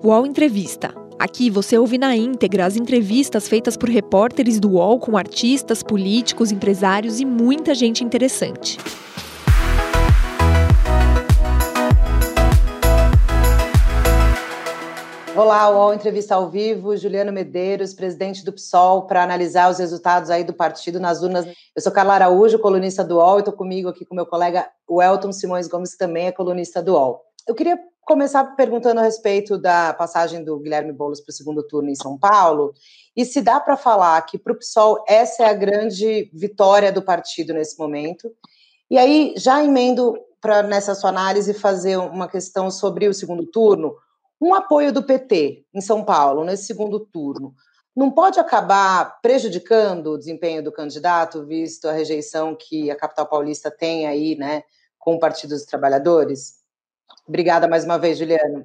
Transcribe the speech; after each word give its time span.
UOL 0.00 0.24
Entrevista. 0.24 0.94
Aqui 1.18 1.50
você 1.50 1.76
ouve 1.76 1.98
na 1.98 2.14
íntegra 2.14 2.64
as 2.64 2.76
entrevistas 2.76 3.48
feitas 3.48 3.76
por 3.76 3.88
repórteres 3.88 4.60
do 4.60 4.74
UOL 4.74 5.00
com 5.00 5.16
artistas, 5.16 5.82
políticos, 5.82 6.52
empresários 6.52 7.18
e 7.18 7.24
muita 7.24 7.74
gente 7.74 8.04
interessante. 8.04 8.78
Olá, 15.34 15.68
UOL 15.68 15.92
Entrevista 15.92 16.36
ao 16.36 16.48
Vivo, 16.48 16.96
Juliano 16.96 17.32
Medeiros, 17.32 17.92
presidente 17.92 18.44
do 18.44 18.52
PSOL, 18.52 19.02
para 19.08 19.24
analisar 19.24 19.68
os 19.68 19.80
resultados 19.80 20.30
aí 20.30 20.44
do 20.44 20.52
partido 20.52 21.00
nas 21.00 21.22
urnas. 21.22 21.44
Eu 21.74 21.82
sou 21.82 21.90
Carla 21.90 22.14
Araújo, 22.14 22.60
colunista 22.60 23.02
do 23.02 23.16
UOL, 23.16 23.38
e 23.38 23.40
estou 23.40 23.54
comigo 23.54 23.88
aqui 23.88 24.04
com 24.04 24.14
meu 24.14 24.26
colega 24.26 24.68
Welton 24.88 25.32
Simões 25.32 25.66
Gomes, 25.66 25.92
que 25.92 25.98
também 25.98 26.28
é 26.28 26.32
colunista 26.32 26.80
do 26.80 26.92
UOL. 26.92 27.27
Eu 27.48 27.54
queria 27.54 27.80
começar 28.02 28.44
perguntando 28.56 29.00
a 29.00 29.04
respeito 29.04 29.56
da 29.56 29.94
passagem 29.94 30.44
do 30.44 30.58
Guilherme 30.58 30.92
Boulos 30.92 31.22
para 31.22 31.32
o 31.32 31.34
segundo 31.34 31.66
turno 31.66 31.88
em 31.88 31.94
São 31.94 32.18
Paulo, 32.18 32.74
e 33.16 33.24
se 33.24 33.40
dá 33.40 33.58
para 33.58 33.74
falar 33.74 34.20
que 34.26 34.36
para 34.36 34.52
o 34.52 34.58
PSOL 34.58 35.02
essa 35.08 35.44
é 35.44 35.46
a 35.48 35.54
grande 35.54 36.30
vitória 36.34 36.92
do 36.92 37.00
partido 37.00 37.54
nesse 37.54 37.78
momento. 37.78 38.30
E 38.90 38.98
aí, 38.98 39.32
já 39.34 39.64
emendo 39.64 40.14
para 40.42 40.62
nessa 40.62 40.94
sua 40.94 41.08
análise 41.08 41.54
fazer 41.54 41.96
uma 41.96 42.28
questão 42.28 42.70
sobre 42.70 43.08
o 43.08 43.14
segundo 43.14 43.46
turno, 43.46 43.96
um 44.38 44.52
apoio 44.52 44.92
do 44.92 45.02
PT 45.02 45.64
em 45.72 45.80
São 45.80 46.04
Paulo, 46.04 46.44
nesse 46.44 46.66
segundo 46.66 47.00
turno, 47.00 47.54
não 47.96 48.10
pode 48.10 48.38
acabar 48.38 49.22
prejudicando 49.22 50.08
o 50.08 50.18
desempenho 50.18 50.62
do 50.62 50.70
candidato, 50.70 51.46
visto 51.46 51.88
a 51.88 51.92
rejeição 51.92 52.54
que 52.54 52.90
a 52.90 52.96
capital 52.96 53.26
paulista 53.26 53.70
tem 53.70 54.06
aí, 54.06 54.36
né, 54.36 54.64
com 54.98 55.14
o 55.14 55.18
Partido 55.18 55.54
dos 55.54 55.64
Trabalhadores? 55.64 56.58
Obrigada 57.26 57.68
mais 57.68 57.84
uma 57.84 57.98
vez, 57.98 58.18
Juliano. 58.18 58.64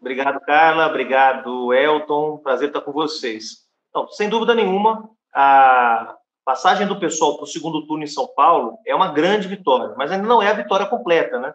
Obrigado, 0.00 0.40
Carla. 0.40 0.86
Obrigado, 0.86 1.72
Elton. 1.72 2.38
Prazer 2.38 2.68
estar 2.68 2.82
com 2.82 2.92
vocês. 2.92 3.64
Então, 3.88 4.08
sem 4.08 4.28
dúvida 4.28 4.54
nenhuma, 4.54 5.08
a 5.34 6.14
passagem 6.44 6.86
do 6.86 6.98
pessoal 6.98 7.36
para 7.36 7.44
o 7.44 7.48
segundo 7.48 7.86
turno 7.86 8.04
em 8.04 8.08
São 8.08 8.28
Paulo 8.34 8.78
é 8.86 8.94
uma 8.94 9.12
grande 9.12 9.48
vitória, 9.48 9.94
mas 9.96 10.12
ainda 10.12 10.26
não 10.26 10.42
é 10.42 10.50
a 10.50 10.54
vitória 10.54 10.86
completa, 10.86 11.38
né? 11.38 11.52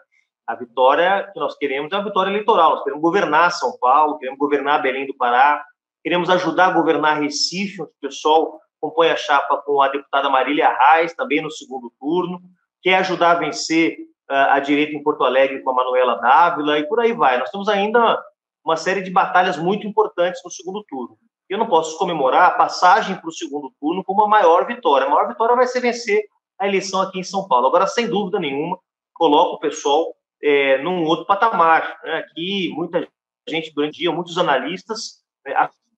A 0.48 0.56
vitória 0.56 1.30
que 1.32 1.40
nós 1.40 1.56
queremos 1.56 1.92
é 1.92 1.96
a 1.96 2.02
vitória 2.02 2.32
eleitoral. 2.32 2.72
Nós 2.72 2.84
queremos 2.84 3.04
governar 3.04 3.52
São 3.52 3.78
Paulo, 3.78 4.18
queremos 4.18 4.40
governar 4.40 4.82
Belém 4.82 5.06
do 5.06 5.16
Pará, 5.16 5.64
queremos 6.04 6.30
ajudar 6.30 6.68
a 6.68 6.72
governar 6.72 7.22
Recife, 7.22 7.82
onde 7.82 7.92
o 7.92 8.02
pessoal 8.02 8.60
compõe 8.82 9.10
a 9.12 9.16
chapa 9.16 9.58
com 9.58 9.82
a 9.82 9.90
deputada 9.90 10.30
Marília 10.30 10.76
Reis, 10.76 11.14
também 11.14 11.42
no 11.42 11.52
segundo 11.52 11.94
turno, 12.00 12.42
quer 12.82 12.96
ajudar 12.96 13.32
a 13.32 13.36
vencer 13.36 13.98
a 14.30 14.60
direita 14.60 14.96
em 14.96 15.04
Porto 15.04 15.24
Alegre 15.24 15.62
com 15.62 15.72
a 15.72 15.74
Manuela 15.74 16.16
Dávila, 16.16 16.78
e 16.78 16.88
por 16.88 17.00
aí 17.00 17.14
vai. 17.14 17.38
Nós 17.38 17.50
temos 17.50 17.68
ainda 17.68 18.22
uma 18.64 18.78
série 18.78 19.02
de 19.02 19.10
batalhas 19.10 19.58
muito 19.58 19.88
importantes 19.88 20.42
no 20.44 20.52
segundo 20.52 20.84
turno. 20.84 21.18
Eu 21.50 21.58
não 21.58 21.68
posso 21.68 21.98
comemorar 21.98 22.46
a 22.46 22.52
passagem 22.52 23.16
para 23.16 23.28
o 23.28 23.34
segundo 23.34 23.74
turno 23.80 24.04
como 24.04 24.24
a 24.24 24.28
maior 24.28 24.68
vitória. 24.68 25.08
A 25.08 25.10
maior 25.10 25.28
vitória 25.28 25.56
vai 25.56 25.66
ser 25.66 25.80
vencer 25.80 26.24
a 26.60 26.68
eleição 26.68 27.02
aqui 27.02 27.20
em 27.20 27.24
São 27.24 27.48
Paulo. 27.48 27.68
Agora, 27.68 27.88
sem 27.88 28.08
dúvida 28.08 28.40
nenhuma, 28.40 28.78
coloco 29.16 29.56
o 29.56 29.60
pessoal 29.60 30.14
é, 30.44 30.78
num 30.84 31.04
outro 31.06 31.26
patamar. 31.26 31.98
Né? 32.04 32.18
Aqui, 32.18 32.70
muita 32.76 33.08
gente, 33.48 33.74
durante 33.74 33.96
o 33.96 34.00
dia, 34.00 34.12
muitos 34.12 34.38
analistas 34.38 35.24
né, 35.44 35.54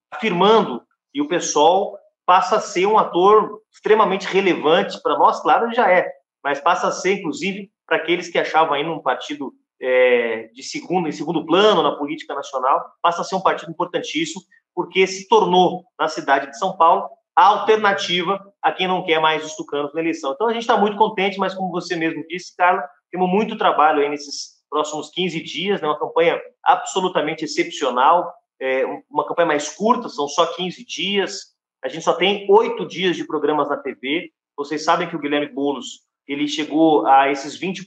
afirmando 0.10 0.82
que 1.12 1.22
o 1.22 1.28
pessoal 1.28 1.98
passa 2.26 2.56
a 2.56 2.62
ser 2.62 2.86
um 2.86 2.98
ator 2.98 3.62
extremamente 3.74 4.26
relevante 4.26 5.02
para 5.02 5.18
nós, 5.18 5.42
claro, 5.42 5.66
ele 5.66 5.76
já 5.76 5.92
é, 5.92 6.10
mas 6.44 6.62
passa 6.62 6.88
a 6.88 6.92
ser, 6.92 7.20
inclusive, 7.20 7.70
para 7.92 7.98
aqueles 7.98 8.30
que 8.30 8.40
achavam 8.40 8.74
ainda 8.74 8.90
um 8.90 9.02
partido 9.02 9.54
é, 9.82 10.50
de 10.54 10.64
segundo, 10.64 11.10
em 11.10 11.12
segundo 11.12 11.46
plano 11.46 11.84
na 11.84 11.92
política 11.92 12.34
nacional, 12.34 12.90
passa 13.02 13.20
a 13.20 13.26
ser 13.26 13.36
um 13.36 13.42
partido 13.42 13.70
importantíssimo, 13.70 14.42
porque 14.74 15.06
se 15.06 15.28
tornou, 15.28 15.84
na 16.00 16.08
cidade 16.08 16.50
de 16.50 16.58
São 16.58 16.78
Paulo, 16.78 17.10
a 17.36 17.48
alternativa 17.48 18.42
a 18.62 18.72
quem 18.72 18.88
não 18.88 19.04
quer 19.04 19.20
mais 19.20 19.46
os 19.46 19.58
tucanos 19.58 19.94
na 19.94 20.00
eleição. 20.00 20.32
Então, 20.32 20.48
a 20.48 20.54
gente 20.54 20.62
está 20.62 20.78
muito 20.78 20.96
contente, 20.96 21.38
mas 21.38 21.54
como 21.54 21.70
você 21.70 21.98
mesmo 21.98 22.26
disse, 22.30 22.56
Carla, 22.56 22.82
temos 23.12 23.30
muito 23.30 23.58
trabalho 23.58 24.00
aí 24.00 24.08
nesses 24.08 24.62
próximos 24.70 25.10
15 25.10 25.44
dias, 25.44 25.82
né, 25.82 25.88
uma 25.90 26.00
campanha 26.00 26.40
absolutamente 26.64 27.44
excepcional, 27.44 28.34
é, 28.62 28.86
uma 29.10 29.28
campanha 29.28 29.48
mais 29.48 29.68
curta, 29.76 30.08
são 30.08 30.30
só 30.30 30.46
15 30.46 30.86
dias. 30.86 31.42
A 31.84 31.90
gente 31.90 32.06
só 32.06 32.14
tem 32.14 32.48
oito 32.50 32.88
dias 32.88 33.18
de 33.18 33.28
programas 33.28 33.68
na 33.68 33.76
TV. 33.76 34.32
Vocês 34.56 34.86
sabem 34.86 35.10
que 35.10 35.16
o 35.18 35.20
Guilherme 35.20 35.54
Boulos 35.54 36.10
ele 36.32 36.48
chegou 36.48 37.06
a 37.08 37.30
esses 37.32 37.60
20% 37.60 37.86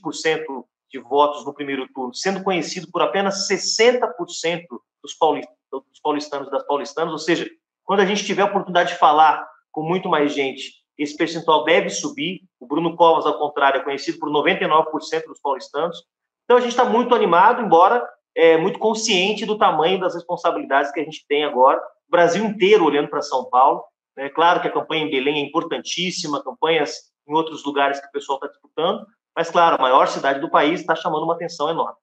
de 0.91 0.99
votos 0.99 1.45
no 1.45 1.53
primeiro 1.53 1.87
turno, 1.93 2.13
sendo 2.13 2.43
conhecido 2.43 2.89
por 2.91 3.01
apenas 3.01 3.47
60% 3.49 4.63
dos 5.01 5.13
paulistanos, 5.13 5.57
dos 5.71 5.99
paulistanos 6.01 6.51
das 6.51 6.65
paulistanas, 6.65 7.11
ou 7.11 7.19
seja, 7.19 7.49
quando 7.83 7.99
a 7.99 8.05
gente 8.05 8.25
tiver 8.25 8.43
a 8.43 8.45
oportunidade 8.45 8.93
de 8.93 8.99
falar 8.99 9.45
com 9.71 9.83
muito 9.83 10.07
mais 10.07 10.33
gente 10.33 10.85
esse 10.97 11.15
percentual 11.15 11.63
deve 11.63 11.89
subir. 11.89 12.41
O 12.59 12.65
Bruno 12.65 12.95
Covas, 12.95 13.25
ao 13.25 13.37
contrário, 13.37 13.81
é 13.81 13.83
conhecido 13.83 14.17
por 14.17 14.29
99% 14.29 15.25
dos 15.27 15.39
paulistanos. 15.41 16.03
Então 16.43 16.57
a 16.57 16.61
gente 16.61 16.71
está 16.71 16.85
muito 16.85 17.13
animado, 17.13 17.61
embora 17.61 18.07
é, 18.35 18.57
muito 18.57 18.79
consciente 18.79 19.45
do 19.45 19.57
tamanho 19.57 19.99
das 19.99 20.15
responsabilidades 20.15 20.91
que 20.91 20.99
a 20.99 21.03
gente 21.03 21.25
tem 21.27 21.43
agora. 21.43 21.79
O 22.07 22.11
Brasil 22.11 22.45
inteiro 22.45 22.85
olhando 22.85 23.09
para 23.09 23.21
São 23.21 23.49
Paulo. 23.49 23.83
É 24.17 24.29
claro 24.29 24.61
que 24.61 24.67
a 24.67 24.71
campanha 24.71 25.05
em 25.05 25.11
Belém 25.11 25.43
é 25.43 25.45
importantíssima, 25.45 26.43
campanhas 26.43 27.11
em 27.27 27.33
outros 27.33 27.63
lugares 27.63 27.99
que 27.99 28.07
o 28.07 28.11
pessoal 28.11 28.37
está 28.37 28.47
disputando, 28.47 29.05
mas 29.35 29.49
claro, 29.49 29.75
a 29.75 29.81
maior 29.81 30.07
cidade 30.07 30.39
do 30.39 30.49
país 30.49 30.79
está 30.79 30.95
chamando 30.95 31.23
uma 31.23 31.33
atenção 31.33 31.69
enorme. 31.69 31.97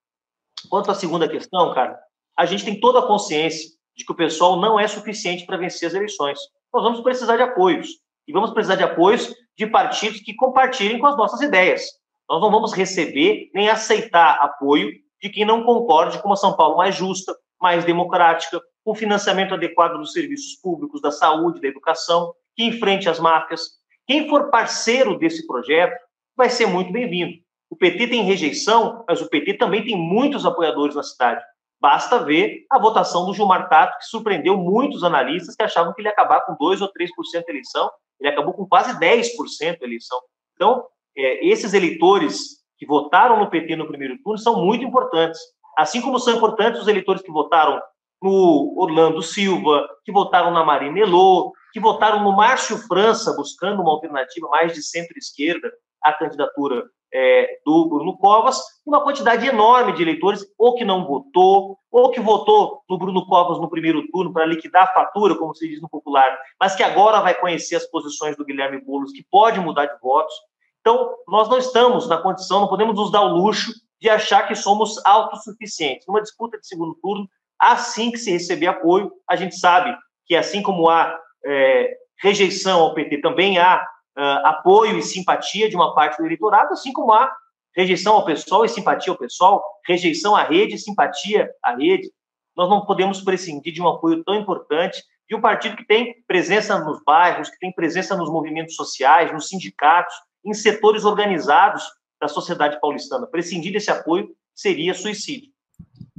Quanto 0.69 0.91
à 0.91 0.95
segunda 0.95 1.27
questão, 1.27 1.73
cara, 1.73 1.99
a 2.37 2.45
gente 2.45 2.65
tem 2.65 2.79
toda 2.79 2.99
a 2.99 3.07
consciência 3.07 3.69
de 3.95 4.05
que 4.05 4.11
o 4.11 4.15
pessoal 4.15 4.59
não 4.59 4.79
é 4.79 4.87
suficiente 4.87 5.45
para 5.45 5.57
vencer 5.57 5.87
as 5.87 5.93
eleições. 5.93 6.39
Nós 6.73 6.83
vamos 6.83 7.01
precisar 7.01 7.37
de 7.37 7.43
apoios 7.43 7.89
e 8.27 8.33
vamos 8.33 8.51
precisar 8.51 8.75
de 8.75 8.83
apoios 8.83 9.33
de 9.57 9.67
partidos 9.67 10.21
que 10.21 10.33
compartilhem 10.33 10.99
com 10.99 11.07
as 11.07 11.17
nossas 11.17 11.41
ideias. 11.41 11.83
Nós 12.29 12.41
não 12.41 12.49
vamos 12.49 12.73
receber 12.73 13.51
nem 13.53 13.69
aceitar 13.69 14.39
apoio 14.41 14.91
de 15.21 15.29
quem 15.29 15.45
não 15.45 15.63
concorde 15.63 16.21
com 16.21 16.29
uma 16.29 16.35
São 16.35 16.55
Paulo 16.55 16.77
mais 16.77 16.95
justa, 16.95 17.35
mais 17.61 17.85
democrática, 17.85 18.59
com 18.83 18.95
financiamento 18.95 19.53
adequado 19.53 19.97
dos 19.97 20.11
serviços 20.11 20.55
públicos, 20.55 21.01
da 21.01 21.11
saúde, 21.11 21.61
da 21.61 21.67
educação, 21.67 22.33
que 22.55 22.63
enfrente 22.63 23.07
as 23.07 23.19
máfias. 23.19 23.82
Quem 24.05 24.27
for 24.29 24.49
parceiro 24.49 25.17
desse 25.17 25.45
projeto 25.47 25.97
vai 26.35 26.49
ser 26.49 26.65
muito 26.65 26.91
bem-vindo. 26.91 27.33
O 27.69 27.75
PT 27.75 28.07
tem 28.07 28.23
rejeição, 28.23 29.03
mas 29.07 29.21
o 29.21 29.29
PT 29.29 29.55
também 29.55 29.83
tem 29.83 29.97
muitos 29.97 30.45
apoiadores 30.45 30.95
na 30.95 31.03
cidade. 31.03 31.43
Basta 31.79 32.23
ver 32.23 32.65
a 32.69 32.79
votação 32.79 33.25
do 33.25 33.33
Gilmar 33.33 33.67
Tato, 33.69 33.97
que 33.97 34.05
surpreendeu 34.05 34.57
muitos 34.57 35.03
analistas 35.03 35.55
que 35.55 35.63
achavam 35.63 35.93
que 35.93 36.01
ele 36.01 36.07
ia 36.07 36.11
acabar 36.13 36.41
com 36.45 36.55
2 36.55 36.81
ou 36.81 36.87
3% 36.87 37.45
da 37.45 37.51
eleição, 37.51 37.89
ele 38.19 38.29
acabou 38.29 38.53
com 38.53 38.65
quase 38.65 38.97
10% 38.99 39.79
da 39.79 39.85
eleição. 39.85 40.19
Então, 40.55 40.85
é, 41.17 41.45
esses 41.45 41.73
eleitores 41.73 42.63
que 42.77 42.85
votaram 42.85 43.39
no 43.39 43.49
PT 43.49 43.75
no 43.75 43.87
primeiro 43.87 44.17
turno 44.23 44.37
são 44.37 44.63
muito 44.63 44.83
importantes. 44.83 45.39
Assim 45.77 46.01
como 46.01 46.19
são 46.19 46.35
importantes 46.35 46.81
os 46.81 46.87
eleitores 46.87 47.21
que 47.21 47.31
votaram 47.31 47.81
no 48.21 48.75
Orlando 48.77 49.21
Silva, 49.21 49.87
que 50.05 50.11
votaram 50.11 50.51
na 50.51 50.63
Marina 50.63 50.99
Elô, 50.99 51.51
que 51.73 51.79
votaram 51.79 52.23
no 52.23 52.35
Márcio 52.35 52.77
França, 52.77 53.35
buscando 53.35 53.81
uma 53.81 53.91
alternativa 53.91 54.47
mais 54.47 54.73
de 54.73 54.83
centro-esquerda 54.83 55.73
à 56.01 56.13
candidatura 56.13 56.83
é, 57.11 57.59
do 57.65 57.89
Bruno 57.89 58.15
Covas, 58.15 58.61
uma 58.85 59.03
quantidade 59.03 59.47
enorme 59.47 59.93
de 59.93 60.03
eleitores, 60.03 60.45
ou 60.57 60.75
que 60.75 60.85
não 60.85 61.05
votou, 61.05 61.79
ou 61.91 62.11
que 62.11 62.19
votou 62.19 62.83
no 62.87 62.97
Bruno 62.97 63.25
Covas 63.25 63.59
no 63.59 63.69
primeiro 63.69 64.07
turno 64.11 64.31
para 64.31 64.45
liquidar 64.45 64.83
a 64.83 64.93
fatura, 64.93 65.35
como 65.35 65.55
se 65.55 65.67
diz 65.67 65.81
no 65.81 65.89
popular, 65.89 66.37
mas 66.59 66.75
que 66.75 66.83
agora 66.83 67.21
vai 67.21 67.33
conhecer 67.33 67.75
as 67.75 67.87
posições 67.87 68.37
do 68.37 68.45
Guilherme 68.45 68.79
Boulos, 68.79 69.11
que 69.11 69.25
pode 69.31 69.59
mudar 69.59 69.87
de 69.87 69.99
votos. 69.99 70.33
Então, 70.79 71.15
nós 71.27 71.49
não 71.49 71.57
estamos 71.57 72.07
na 72.07 72.17
condição, 72.17 72.61
não 72.61 72.67
podemos 72.67 72.95
nos 72.95 73.11
dar 73.11 73.21
o 73.21 73.35
luxo 73.35 73.71
de 73.99 74.09
achar 74.09 74.47
que 74.47 74.55
somos 74.55 75.03
autossuficientes. 75.05 76.05
Numa 76.07 76.21
disputa 76.21 76.59
de 76.59 76.67
segundo 76.67 76.93
turno, 77.01 77.27
assim 77.59 78.11
que 78.11 78.17
se 78.17 78.31
receber 78.31 78.67
apoio, 78.67 79.11
a 79.27 79.35
gente 79.35 79.57
sabe 79.57 79.95
que 80.25 80.35
assim 80.35 80.61
como 80.61 80.89
há 80.89 81.17
é, 81.45 81.97
rejeição 82.21 82.81
ao 82.81 82.93
PT, 82.93 83.19
também 83.19 83.57
há 83.57 83.85
uh, 84.17 84.47
apoio 84.47 84.97
e 84.97 85.03
simpatia 85.03 85.69
de 85.69 85.75
uma 85.75 85.93
parte 85.93 86.17
do 86.17 86.25
eleitorado, 86.25 86.73
assim 86.73 86.93
como 86.93 87.13
há 87.13 87.31
rejeição 87.75 88.13
ao 88.13 88.25
pessoal 88.25 88.63
e 88.63 88.69
simpatia 88.69 89.11
ao 89.11 89.17
pessoal, 89.17 89.63
rejeição 89.85 90.35
à 90.35 90.43
rede 90.43 90.75
e 90.75 90.79
simpatia 90.79 91.49
à 91.63 91.75
rede. 91.75 92.09
Nós 92.55 92.69
não 92.69 92.85
podemos 92.85 93.21
prescindir 93.21 93.73
de 93.73 93.81
um 93.81 93.87
apoio 93.87 94.23
tão 94.23 94.35
importante 94.35 95.01
de 95.27 95.35
um 95.35 95.41
partido 95.41 95.75
que 95.75 95.85
tem 95.85 96.13
presença 96.27 96.77
nos 96.79 97.03
bairros, 97.03 97.49
que 97.49 97.57
tem 97.57 97.71
presença 97.71 98.15
nos 98.15 98.29
movimentos 98.29 98.75
sociais, 98.75 99.31
nos 99.33 99.47
sindicatos, 99.47 100.13
em 100.45 100.53
setores 100.53 101.05
organizados 101.05 101.83
da 102.21 102.27
sociedade 102.27 102.79
paulistana. 102.79 103.25
Prescindir 103.25 103.71
desse 103.71 103.89
apoio 103.89 104.29
seria 104.53 104.93
suicídio. 104.93 105.49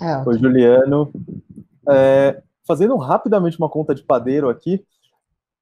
É. 0.02 0.16
Oi, 0.26 0.38
Juliano. 0.38 1.12
É, 1.88 2.42
fazendo 2.66 2.96
rapidamente 2.96 3.58
uma 3.58 3.68
conta 3.68 3.94
de 3.94 4.02
padeiro 4.02 4.48
aqui, 4.48 4.84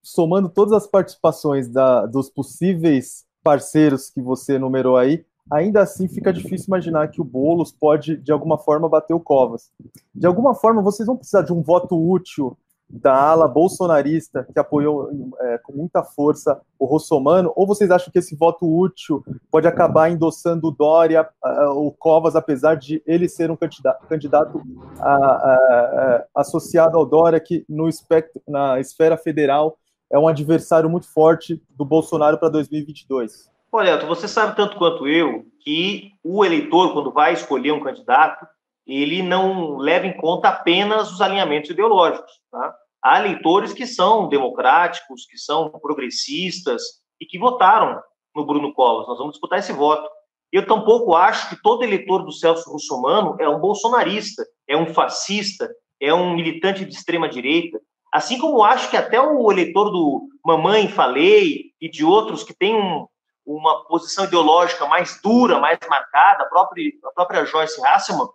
somando 0.03 0.49
todas 0.49 0.73
as 0.73 0.87
participações 0.87 1.69
da, 1.69 2.07
dos 2.07 2.29
possíveis 2.29 3.25
parceiros 3.43 4.11
que 4.11 4.21
você 4.21 4.59
numerou 4.59 4.97
aí, 4.97 5.25
ainda 5.51 5.83
assim 5.83 6.09
fica 6.09 6.33
difícil 6.33 6.67
imaginar 6.69 7.09
que 7.09 7.21
o 7.21 7.25
Boulos 7.25 7.73
pode, 7.73 8.17
de 8.17 8.33
alguma 8.33 8.59
forma, 8.59 8.89
bater 8.89 9.15
o 9.15 9.21
Covas. 9.21 9.71
De 10.15 10.27
alguma 10.27 10.55
forma, 10.55 10.83
vocês 10.83 11.07
vão 11.07 11.17
precisar 11.17 11.43
de 11.43 11.53
um 11.53 11.63
voto 11.63 11.97
útil 11.97 12.57
da 12.93 13.15
ala 13.15 13.49
bolsonarista 13.49 14.47
que 14.53 14.59
apoiou 14.59 15.09
é, 15.41 15.59
com 15.59 15.73
muita 15.73 16.03
força 16.03 16.61
o 16.79 16.85
Rossomano, 16.85 17.51
ou 17.57 17.67
vocês 17.67 17.91
acham 17.91 18.13
que 18.13 18.19
esse 18.19 18.37
voto 18.37 18.67
útil 18.67 19.25
pode 19.51 19.67
acabar 19.67 20.11
endossando 20.11 20.69
o 20.69 20.71
Dória, 20.71 21.27
o 21.75 21.91
Covas, 21.93 22.37
apesar 22.37 22.75
de 22.75 23.03
ele 23.07 23.29
ser 23.29 23.51
um 23.51 23.57
candidato, 23.57 24.07
candidato 24.07 24.59
uh, 24.59 24.61
uh, 24.61 26.25
associado 26.35 26.99
ao 26.99 27.07
Dória, 27.07 27.41
que 27.41 27.65
no 27.67 27.89
espectro, 27.89 28.43
na 28.47 28.79
esfera 28.79 29.17
federal 29.17 29.79
é 30.13 30.19
um 30.19 30.29
adversário 30.29 30.91
muito 30.91 31.13
forte 31.13 31.61
do 31.71 31.85
Bolsonaro 31.85 32.39
para 32.39 32.51
2022? 32.51 33.51
Olha, 33.73 33.99
você 34.05 34.29
sabe 34.29 34.55
tanto 34.55 34.77
quanto 34.77 35.09
eu 35.09 35.47
que 35.61 36.11
o 36.23 36.45
eleitor, 36.45 36.93
quando 36.93 37.11
vai 37.11 37.33
escolher 37.33 37.73
um 37.73 37.83
candidato, 37.83 38.47
ele 38.87 39.23
não 39.23 39.79
leva 39.79 40.07
em 40.07 40.17
conta 40.17 40.49
apenas 40.49 41.11
os 41.11 41.21
alinhamentos 41.21 41.71
ideológicos. 41.71 42.31
Tá? 42.51 42.75
há 43.03 43.19
eleitores 43.19 43.73
que 43.73 43.87
são 43.87 44.29
democráticos, 44.29 45.27
que 45.27 45.37
são 45.37 45.69
progressistas 45.69 46.83
e 47.21 47.27
que 47.27 47.39
votaram 47.39 48.01
no 48.35 48.47
Bruno 48.47 48.73
Covas. 48.73 49.09
Nós 49.09 49.19
vamos 49.19 49.33
disputar 49.33 49.59
esse 49.59 49.73
voto. 49.73 50.09
Eu 50.53 50.67
tampouco 50.67 51.15
acho 51.15 51.49
que 51.49 51.61
todo 51.63 51.83
eleitor 51.83 52.25
do 52.25 52.31
Celso 52.31 52.71
Russomano 52.71 53.37
é 53.41 53.49
um 53.49 53.59
bolsonarista, 53.59 54.47
é 54.69 54.77
um 54.77 54.87
fascista, 54.87 55.69
é 56.01 56.15
um 56.15 56.35
militante 56.35 56.85
de 56.85 56.95
extrema 56.95 57.29
direita. 57.29 57.81
Assim 58.13 58.39
como 58.39 58.63
acho 58.63 58.91
que 58.91 58.97
até 58.97 59.21
o 59.21 59.51
eleitor 59.51 59.91
do 59.91 60.29
Mamãe 60.45 60.87
Falei 60.89 61.73
e 61.81 61.91
de 61.91 62.05
outros 62.05 62.45
que 62.45 62.53
têm 62.53 62.75
um, 62.77 63.07
uma 63.47 63.85
posição 63.85 64.25
ideológica 64.25 64.87
mais 64.87 65.21
dura, 65.23 65.59
mais 65.59 65.79
marcada, 65.89 66.45
a 66.45 66.47
própria, 66.47 66.93
a 67.05 67.11
própria 67.13 67.45
Joyce 67.47 67.85
Hasselman, 67.85 68.29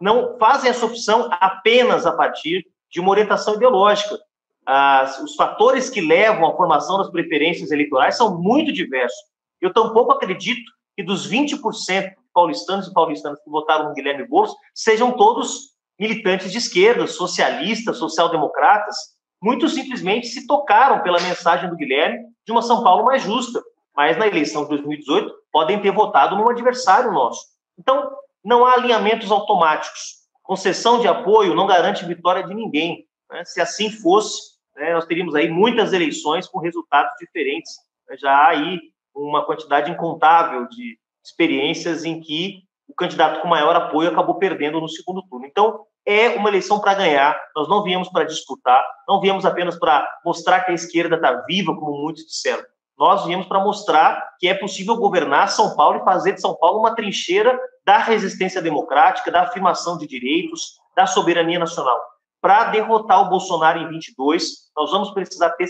não 0.00 0.38
fazem 0.38 0.70
essa 0.70 0.86
opção 0.86 1.28
apenas 1.32 2.06
a 2.06 2.12
partir 2.12 2.64
de 2.90 3.00
uma 3.00 3.10
orientação 3.10 3.54
ideológica. 3.54 4.16
As, 4.64 5.20
os 5.20 5.34
fatores 5.34 5.90
que 5.90 6.00
levam 6.00 6.46
à 6.48 6.56
formação 6.56 6.98
das 6.98 7.10
preferências 7.10 7.70
eleitorais 7.70 8.16
são 8.16 8.40
muito 8.40 8.72
diversos. 8.72 9.18
Eu 9.60 9.72
tampouco 9.72 10.12
acredito 10.12 10.70
que 10.96 11.02
dos 11.02 11.28
20% 11.30 12.12
paulistanos 12.32 12.88
e 12.88 12.92
paulistanas 12.92 13.42
que 13.42 13.50
votaram 13.50 13.88
no 13.88 13.94
Guilherme 13.94 14.26
Boulos 14.26 14.54
sejam 14.74 15.12
todos 15.12 15.74
militantes 15.98 16.52
de 16.52 16.58
esquerda, 16.58 17.06
socialistas, 17.06 17.96
social-democratas. 17.96 19.15
Muito 19.42 19.68
simplesmente 19.68 20.26
se 20.28 20.46
tocaram 20.46 21.02
pela 21.02 21.20
mensagem 21.20 21.68
do 21.68 21.76
Guilherme 21.76 22.24
de 22.44 22.52
uma 22.52 22.62
São 22.62 22.82
Paulo 22.82 23.04
mais 23.04 23.22
justa. 23.22 23.62
Mas 23.94 24.16
na 24.16 24.26
eleição 24.26 24.62
de 24.62 24.70
2018 24.70 25.32
podem 25.50 25.80
ter 25.80 25.90
votado 25.90 26.36
num 26.36 26.50
adversário 26.50 27.12
nosso. 27.12 27.40
Então, 27.78 28.10
não 28.44 28.64
há 28.64 28.74
alinhamentos 28.74 29.30
automáticos 29.30 30.26
concessão 30.46 31.00
de 31.00 31.08
apoio 31.08 31.54
não 31.54 31.66
garante 31.66 32.06
vitória 32.06 32.44
de 32.44 32.54
ninguém. 32.54 33.06
Né? 33.30 33.44
Se 33.44 33.60
assim 33.60 33.90
fosse, 33.90 34.56
né, 34.76 34.94
nós 34.94 35.04
teríamos 35.04 35.34
aí 35.34 35.50
muitas 35.50 35.92
eleições 35.92 36.48
com 36.48 36.60
resultados 36.60 37.12
diferentes. 37.18 37.72
Já 38.18 38.30
há 38.30 38.48
aí 38.50 38.80
uma 39.14 39.44
quantidade 39.44 39.90
incontável 39.90 40.68
de 40.68 40.98
experiências 41.24 42.04
em 42.04 42.20
que 42.20 42.62
o 42.88 42.94
candidato 42.94 43.42
com 43.42 43.48
maior 43.48 43.74
apoio 43.74 44.08
acabou 44.08 44.36
perdendo 44.36 44.80
no 44.80 44.88
segundo 44.88 45.22
turno. 45.22 45.44
Então, 45.46 45.84
é 46.06 46.28
uma 46.30 46.48
eleição 46.48 46.78
para 46.80 46.94
ganhar. 46.94 47.36
Nós 47.54 47.68
não 47.68 47.82
viemos 47.82 48.08
para 48.08 48.24
disputar, 48.24 48.82
não 49.08 49.20
viemos 49.20 49.44
apenas 49.44 49.76
para 49.78 50.06
mostrar 50.24 50.60
que 50.60 50.70
a 50.70 50.74
esquerda 50.74 51.16
está 51.16 51.32
viva, 51.46 51.74
como 51.74 52.00
muitos 52.02 52.24
disseram. 52.24 52.62
Nós 52.96 53.26
viemos 53.26 53.46
para 53.46 53.60
mostrar 53.60 54.36
que 54.38 54.48
é 54.48 54.54
possível 54.54 54.96
governar 54.96 55.48
São 55.48 55.76
Paulo 55.76 56.00
e 56.00 56.04
fazer 56.04 56.32
de 56.32 56.40
São 56.40 56.56
Paulo 56.56 56.78
uma 56.78 56.94
trincheira 56.94 57.58
da 57.84 57.98
resistência 57.98 58.62
democrática, 58.62 59.30
da 59.30 59.42
afirmação 59.42 59.98
de 59.98 60.06
direitos, 60.06 60.78
da 60.96 61.06
soberania 61.06 61.58
nacional. 61.58 62.00
Para 62.40 62.70
derrotar 62.70 63.20
o 63.22 63.28
Bolsonaro 63.28 63.80
em 63.80 63.88
22, 63.88 64.70
nós 64.76 64.90
vamos 64.90 65.10
precisar 65.10 65.50
ter 65.50 65.66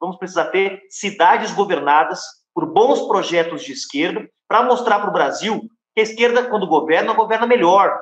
vamos 0.00 0.16
precisar 0.16 0.46
ter 0.46 0.80
cidades 0.88 1.52
governadas 1.52 2.20
por 2.54 2.66
bons 2.66 3.02
projetos 3.06 3.62
de 3.62 3.72
esquerda, 3.72 4.28
para 4.48 4.62
mostrar 4.62 4.98
para 4.98 5.10
o 5.10 5.12
Brasil 5.12 5.60
que 5.94 6.00
a 6.00 6.02
esquerda, 6.02 6.48
quando 6.48 6.66
governa, 6.66 7.12
governa 7.12 7.46
melhor, 7.46 7.96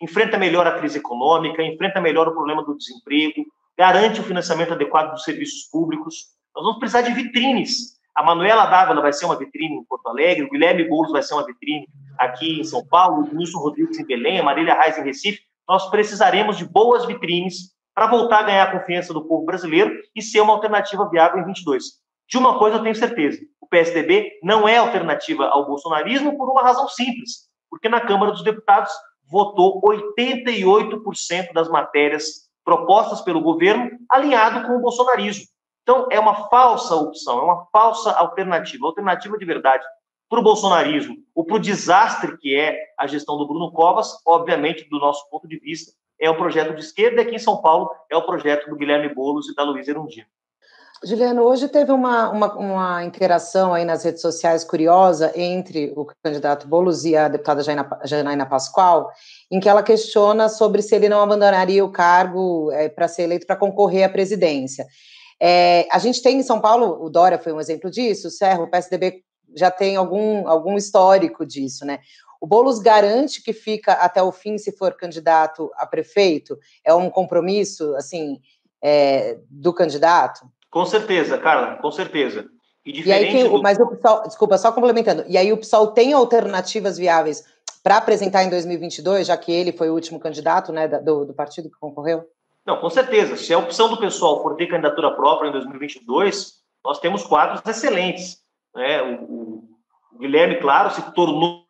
enfrenta 0.00 0.38
melhor 0.38 0.66
a 0.66 0.78
crise 0.78 0.98
econômica, 0.98 1.62
enfrenta 1.62 2.00
melhor 2.00 2.28
o 2.28 2.32
problema 2.32 2.64
do 2.64 2.76
desemprego, 2.76 3.44
garante 3.76 4.20
o 4.20 4.24
financiamento 4.24 4.72
adequado 4.72 5.12
dos 5.12 5.24
serviços 5.24 5.68
públicos. 5.70 6.26
Nós 6.54 6.64
vamos 6.64 6.78
precisar 6.78 7.02
de 7.02 7.12
vitrines 7.12 7.96
a 8.16 8.22
Manuela 8.22 8.64
Dávila 8.64 9.02
vai 9.02 9.12
ser 9.12 9.26
uma 9.26 9.36
vitrine 9.36 9.74
em 9.76 9.84
Porto 9.84 10.06
Alegre, 10.08 10.44
o 10.44 10.48
Guilherme 10.48 10.88
Boulos 10.88 11.12
vai 11.12 11.22
ser 11.22 11.34
uma 11.34 11.44
vitrine 11.44 11.86
aqui 12.18 12.60
em 12.60 12.64
São 12.64 12.82
Paulo, 12.86 13.28
o 13.30 13.36
Wilson 13.36 13.58
Rodrigues 13.58 13.98
em 13.98 14.06
Belém, 14.06 14.40
a 14.40 14.42
Marília 14.42 14.72
Reis 14.72 14.96
em 14.96 15.04
Recife. 15.04 15.38
Nós 15.68 15.90
precisaremos 15.90 16.56
de 16.56 16.64
boas 16.64 17.04
vitrines 17.04 17.74
para 17.94 18.06
voltar 18.06 18.38
a 18.38 18.42
ganhar 18.44 18.62
a 18.62 18.72
confiança 18.72 19.12
do 19.12 19.28
povo 19.28 19.44
brasileiro 19.44 19.94
e 20.14 20.22
ser 20.22 20.40
uma 20.40 20.54
alternativa 20.54 21.06
viável 21.10 21.40
em 21.40 21.44
22. 21.44 21.84
De 22.26 22.38
uma 22.38 22.58
coisa 22.58 22.78
eu 22.78 22.82
tenho 22.82 22.94
certeza: 22.94 23.38
o 23.60 23.68
PSDB 23.68 24.38
não 24.42 24.66
é 24.66 24.78
alternativa 24.78 25.44
ao 25.48 25.66
bolsonarismo 25.66 26.38
por 26.38 26.50
uma 26.50 26.62
razão 26.62 26.88
simples, 26.88 27.50
porque 27.68 27.86
na 27.86 28.00
Câmara 28.00 28.32
dos 28.32 28.42
Deputados 28.42 28.90
votou 29.28 29.80
88% 29.82 31.52
das 31.52 31.68
matérias 31.68 32.46
propostas 32.64 33.20
pelo 33.20 33.40
governo 33.40 33.90
alinhado 34.10 34.66
com 34.66 34.76
o 34.76 34.80
bolsonarismo. 34.80 35.44
Então, 35.82 36.08
é 36.10 36.18
uma 36.18 36.48
falsa 36.48 36.96
opção, 36.96 37.38
é 37.38 37.42
uma 37.42 37.66
falsa 37.72 38.10
alternativa. 38.12 38.84
A 38.84 38.88
alternativa 38.88 39.38
de 39.38 39.44
verdade 39.44 39.84
para 40.28 40.40
o 40.40 40.42
bolsonarismo 40.42 41.16
ou 41.34 41.44
para 41.44 41.56
o 41.56 41.60
desastre 41.60 42.36
que 42.38 42.56
é 42.56 42.76
a 42.98 43.06
gestão 43.06 43.36
do 43.36 43.46
Bruno 43.46 43.70
Covas, 43.70 44.20
obviamente, 44.26 44.88
do 44.88 44.98
nosso 44.98 45.28
ponto 45.30 45.46
de 45.46 45.58
vista, 45.58 45.92
é 46.18 46.28
o 46.28 46.36
projeto 46.36 46.74
de 46.74 46.80
esquerda, 46.80 47.20
e 47.20 47.26
aqui 47.26 47.36
em 47.36 47.38
São 47.38 47.60
Paulo 47.60 47.90
é 48.10 48.16
o 48.16 48.24
projeto 48.24 48.68
do 48.68 48.76
Guilherme 48.76 49.14
Boulos 49.14 49.48
e 49.48 49.54
da 49.54 49.62
Luísa 49.62 49.90
Erundina. 49.90 50.26
Juliano, 51.04 51.42
hoje 51.42 51.68
teve 51.68 51.92
uma, 51.92 52.30
uma, 52.30 52.54
uma, 52.54 53.04
interação 53.04 53.74
aí 53.74 53.84
nas 53.84 54.02
redes 54.02 54.22
sociais 54.22 54.64
curiosa 54.64 55.30
entre 55.34 55.92
o 55.94 56.06
candidato 56.22 56.66
Boulos 56.66 57.04
e 57.04 57.14
a 57.14 57.28
deputada 57.28 57.62
Janaína, 58.04 58.46
Pascoal, 58.46 59.10
em 59.50 59.60
que 59.60 59.68
ela 59.68 59.82
questiona 59.82 60.48
sobre 60.48 60.80
se 60.80 60.94
ele 60.94 61.08
não 61.08 61.20
abandonaria 61.20 61.84
o 61.84 61.92
cargo 61.92 62.72
é, 62.72 62.88
para 62.88 63.08
ser 63.08 63.22
eleito 63.24 63.46
para 63.46 63.56
concorrer 63.56 64.04
à 64.04 64.08
presidência. 64.08 64.86
É, 65.40 65.86
a 65.92 65.98
gente 65.98 66.22
tem 66.22 66.38
em 66.38 66.42
São 66.42 66.60
Paulo, 66.60 67.04
o 67.04 67.10
Dória 67.10 67.38
foi 67.38 67.52
um 67.52 67.60
exemplo 67.60 67.90
disso, 67.90 68.28
o 68.28 68.30
Serra, 68.30 68.62
o 68.62 68.70
PSDB 68.70 69.22
já 69.54 69.70
tem 69.70 69.96
algum, 69.96 70.48
algum 70.48 70.76
histórico 70.76 71.44
disso, 71.44 71.84
né? 71.84 71.98
O 72.40 72.46
Boulos 72.46 72.78
garante 72.78 73.42
que 73.42 73.52
fica 73.52 73.92
até 73.92 74.22
o 74.22 74.32
fim 74.32 74.56
se 74.56 74.72
for 74.72 74.94
candidato 74.96 75.70
a 75.76 75.86
prefeito? 75.86 76.58
É 76.84 76.94
um 76.94 77.10
compromisso, 77.10 77.94
assim, 77.96 78.38
é, 78.82 79.38
do 79.50 79.72
candidato? 79.72 80.46
Com 80.70 80.84
certeza, 80.84 81.38
Carla, 81.38 81.76
com 81.76 81.90
certeza. 81.90 82.46
E, 82.84 83.02
e 83.02 83.12
aí, 83.12 83.30
quem, 83.30 83.48
do... 83.48 83.62
mas 83.62 83.78
o 83.78 83.86
PSOL, 83.86 84.22
desculpa, 84.22 84.58
só 84.58 84.70
complementando, 84.70 85.24
e 85.26 85.36
aí 85.36 85.52
o 85.52 85.58
PSOL 85.58 85.88
tem 85.88 86.12
alternativas 86.12 86.96
viáveis 86.96 87.44
para 87.82 87.96
apresentar 87.96 88.44
em 88.44 88.50
2022, 88.50 89.26
já 89.26 89.36
que 89.36 89.52
ele 89.52 89.72
foi 89.72 89.90
o 89.90 89.94
último 89.94 90.20
candidato 90.20 90.72
né, 90.72 90.88
do, 90.88 91.24
do 91.24 91.34
partido 91.34 91.70
que 91.70 91.78
concorreu? 91.78 92.24
Não, 92.66 92.80
com 92.80 92.90
certeza. 92.90 93.36
Se 93.36 93.54
a 93.54 93.58
opção 93.58 93.88
do 93.88 93.96
pessoal 93.96 94.42
for 94.42 94.56
ter 94.56 94.66
candidatura 94.66 95.12
própria 95.12 95.48
em 95.48 95.52
2022, 95.52 96.54
nós 96.84 96.98
temos 96.98 97.22
quadros 97.24 97.60
excelentes. 97.64 98.38
Né? 98.74 99.02
O, 99.02 99.68
o 100.12 100.18
Guilherme, 100.18 100.60
claro, 100.60 100.90
se 100.90 101.02
tornou 101.12 101.64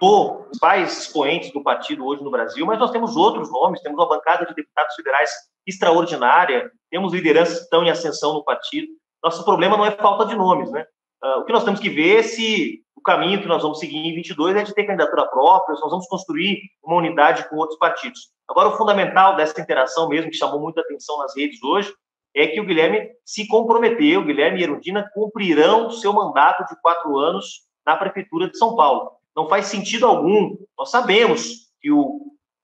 os 0.00 0.58
pais 0.58 0.98
expoentes 0.98 1.52
do 1.52 1.62
partido 1.62 2.04
hoje 2.04 2.22
no 2.22 2.30
Brasil, 2.30 2.64
mas 2.64 2.78
nós 2.78 2.90
temos 2.90 3.16
outros 3.16 3.50
nomes, 3.50 3.80
temos 3.80 3.98
uma 3.98 4.08
bancada 4.08 4.46
de 4.46 4.54
deputados 4.54 4.94
federais 4.94 5.30
extraordinária, 5.68 6.70
temos 6.90 7.12
lideranças 7.12 7.58
que 7.58 7.64
estão 7.64 7.84
em 7.84 7.90
ascensão 7.90 8.32
no 8.34 8.44
partido. 8.44 8.88
Nosso 9.22 9.44
problema 9.44 9.76
não 9.76 9.84
é 9.84 9.90
falta 9.90 10.24
de 10.24 10.34
nomes, 10.34 10.70
né? 10.70 10.86
Uh, 11.22 11.40
o 11.40 11.44
que 11.44 11.52
nós 11.52 11.64
temos 11.64 11.80
que 11.80 11.90
ver 11.90 12.18
é 12.18 12.22
se 12.22 12.80
o 12.96 13.02
caminho 13.02 13.40
que 13.40 13.48
nós 13.48 13.62
vamos 13.62 13.78
seguir 13.78 13.98
em 13.98 14.14
22 14.14 14.56
é 14.56 14.62
de 14.62 14.74
ter 14.74 14.84
candidatura 14.84 15.26
própria, 15.26 15.76
nós 15.80 15.90
vamos 15.90 16.06
construir 16.06 16.60
uma 16.82 16.96
unidade 16.96 17.48
com 17.48 17.56
outros 17.56 17.78
partidos. 17.78 18.30
Agora, 18.48 18.68
o 18.68 18.76
fundamental 18.76 19.36
dessa 19.36 19.60
interação 19.60 20.08
mesmo, 20.08 20.30
que 20.30 20.36
chamou 20.36 20.60
muita 20.60 20.80
atenção 20.80 21.18
nas 21.18 21.36
redes 21.36 21.62
hoje, 21.62 21.92
é 22.34 22.46
que 22.46 22.60
o 22.60 22.64
Guilherme 22.64 23.08
se 23.24 23.46
comprometeu, 23.46 24.20
o 24.20 24.24
Guilherme 24.24 24.60
e 24.60 24.62
Erundina 24.62 25.08
cumprirão 25.12 25.88
o 25.88 25.90
seu 25.90 26.12
mandato 26.12 26.64
de 26.66 26.80
quatro 26.80 27.16
anos 27.18 27.62
na 27.86 27.96
Prefeitura 27.96 28.48
de 28.48 28.56
São 28.56 28.76
Paulo. 28.76 29.10
Não 29.36 29.48
faz 29.48 29.66
sentido 29.66 30.06
algum, 30.06 30.56
nós 30.78 30.90
sabemos 30.90 31.68
que 31.80 31.90
o 31.90 32.20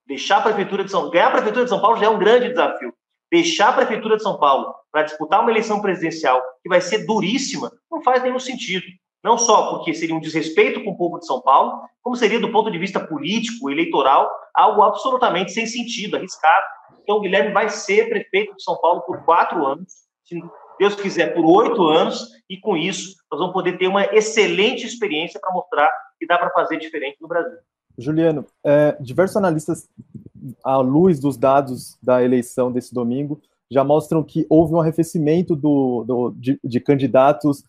deixar 0.06 0.38
a 0.38 0.42
Prefeitura 0.42 0.84
de 0.84 0.90
São 0.90 1.10
ganhar 1.10 1.28
a 1.28 1.32
Prefeitura 1.32 1.64
de 1.64 1.70
São 1.70 1.80
Paulo 1.80 1.96
já 1.96 2.06
é 2.06 2.08
um 2.08 2.18
grande 2.18 2.48
desafio. 2.48 2.92
Deixar 3.30 3.70
a 3.70 3.72
Prefeitura 3.72 4.16
de 4.16 4.22
São 4.22 4.38
Paulo 4.38 4.74
para 4.92 5.02
disputar 5.02 5.40
uma 5.40 5.50
eleição 5.50 5.80
presidencial 5.80 6.42
que 6.62 6.68
vai 6.68 6.80
ser 6.80 7.06
duríssima, 7.06 7.72
não 7.90 8.02
faz 8.02 8.22
nenhum 8.22 8.38
sentido. 8.38 8.84
Não 9.24 9.38
só 9.38 9.70
porque 9.70 9.94
seria 9.94 10.14
um 10.14 10.20
desrespeito 10.20 10.84
com 10.84 10.90
o 10.90 10.96
povo 10.96 11.18
de 11.18 11.26
São 11.26 11.40
Paulo, 11.40 11.80
como 12.02 12.14
seria, 12.14 12.38
do 12.38 12.52
ponto 12.52 12.70
de 12.70 12.78
vista 12.78 13.00
político, 13.00 13.70
eleitoral, 13.70 14.30
algo 14.54 14.82
absolutamente 14.82 15.50
sem 15.50 15.64
sentido, 15.66 16.16
arriscado. 16.16 16.66
Então, 17.02 17.16
o 17.16 17.20
Guilherme 17.20 17.50
vai 17.50 17.70
ser 17.70 18.10
prefeito 18.10 18.54
de 18.54 18.62
São 18.62 18.76
Paulo 18.76 19.00
por 19.00 19.24
quatro 19.24 19.64
anos. 19.66 19.90
Se 20.24 20.38
Deus 20.78 20.94
quiser, 20.94 21.34
por 21.34 21.44
oito 21.44 21.82
anos, 21.88 22.28
e 22.50 22.58
com 22.60 22.76
isso 22.76 23.14
nós 23.30 23.40
vamos 23.40 23.54
poder 23.54 23.78
ter 23.78 23.88
uma 23.88 24.04
excelente 24.14 24.86
experiência 24.86 25.40
para 25.40 25.52
mostrar 25.52 25.90
que 26.18 26.26
dá 26.26 26.38
para 26.38 26.50
fazer 26.50 26.76
diferente 26.76 27.16
no 27.20 27.28
Brasil. 27.28 27.58
Juliano, 27.98 28.44
é, 28.64 28.96
diversos 29.00 29.36
analistas, 29.36 29.88
à 30.62 30.76
luz 30.78 31.20
dos 31.20 31.36
dados 31.36 31.96
da 32.02 32.22
eleição 32.22 32.70
desse 32.70 32.92
domingo, 32.92 33.40
já 33.70 33.82
mostram 33.82 34.22
que 34.22 34.46
houve 34.48 34.74
um 34.74 34.80
arrefecimento 34.80 35.56
do, 35.56 36.04
do 36.04 36.30
de, 36.32 36.58
de, 36.62 36.80
candidatos 36.80 37.64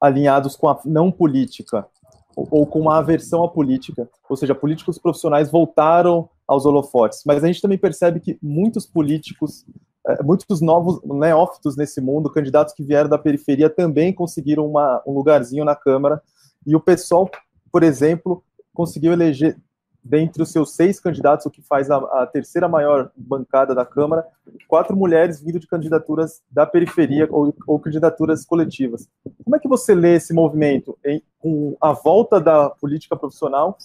alinhados 0.00 0.56
com 0.56 0.68
a 0.68 0.80
não 0.84 1.10
política 1.10 1.86
ou, 2.34 2.48
ou 2.50 2.66
com 2.66 2.80
uma 2.80 2.98
aversão 2.98 3.44
à 3.44 3.48
política, 3.48 4.08
ou 4.28 4.36
seja, 4.36 4.54
políticos 4.54 4.98
profissionais 4.98 5.50
voltaram 5.50 6.28
aos 6.46 6.64
holofotes. 6.66 7.22
Mas 7.24 7.42
a 7.42 7.46
gente 7.46 7.60
também 7.60 7.78
percebe 7.78 8.20
que 8.20 8.38
muitos 8.42 8.86
políticos, 8.86 9.64
é, 10.06 10.22
muitos 10.22 10.60
novos 10.60 11.00
neófitos 11.04 11.76
nesse 11.76 12.00
mundo, 12.00 12.30
candidatos 12.30 12.74
que 12.74 12.82
vieram 12.82 13.08
da 13.08 13.18
periferia, 13.18 13.70
também 13.70 14.12
conseguiram 14.12 14.66
uma, 14.66 15.02
um 15.06 15.12
lugarzinho 15.12 15.64
na 15.64 15.74
Câmara. 15.74 16.22
E 16.66 16.74
o 16.74 16.80
pessoal, 16.80 17.30
por 17.70 17.82
exemplo, 17.82 18.42
conseguiu 18.74 19.12
eleger 19.12 19.56
dentre 20.04 20.42
os 20.42 20.52
seus 20.52 20.74
seis 20.74 21.00
candidatos, 21.00 21.46
o 21.46 21.50
que 21.50 21.62
faz 21.62 21.90
a, 21.90 21.96
a, 21.96 22.26
terceira 22.26 22.68
maior 22.68 23.10
bancada 23.16 23.74
da 23.74 23.86
Câmara, 23.86 24.26
quatro 24.68 24.94
mulheres 24.94 25.40
vindo 25.40 25.58
de 25.58 25.66
candidaturas 25.66 26.42
da 26.50 26.66
periferia 26.66 27.26
ou, 27.30 27.54
ou 27.66 27.80
candidaturas 27.80 28.44
coletivas. 28.44 29.08
Como 29.42 29.56
é 29.56 29.58
que 29.58 29.66
você 29.66 29.94
lê 29.94 30.16
esse 30.16 30.34
movimento 30.34 30.98
em, 31.02 31.22
com 31.38 31.74
a 31.80 31.92
volta 31.92 32.38
da 32.38 32.68
política 32.68 33.16
profissional, 33.16 33.78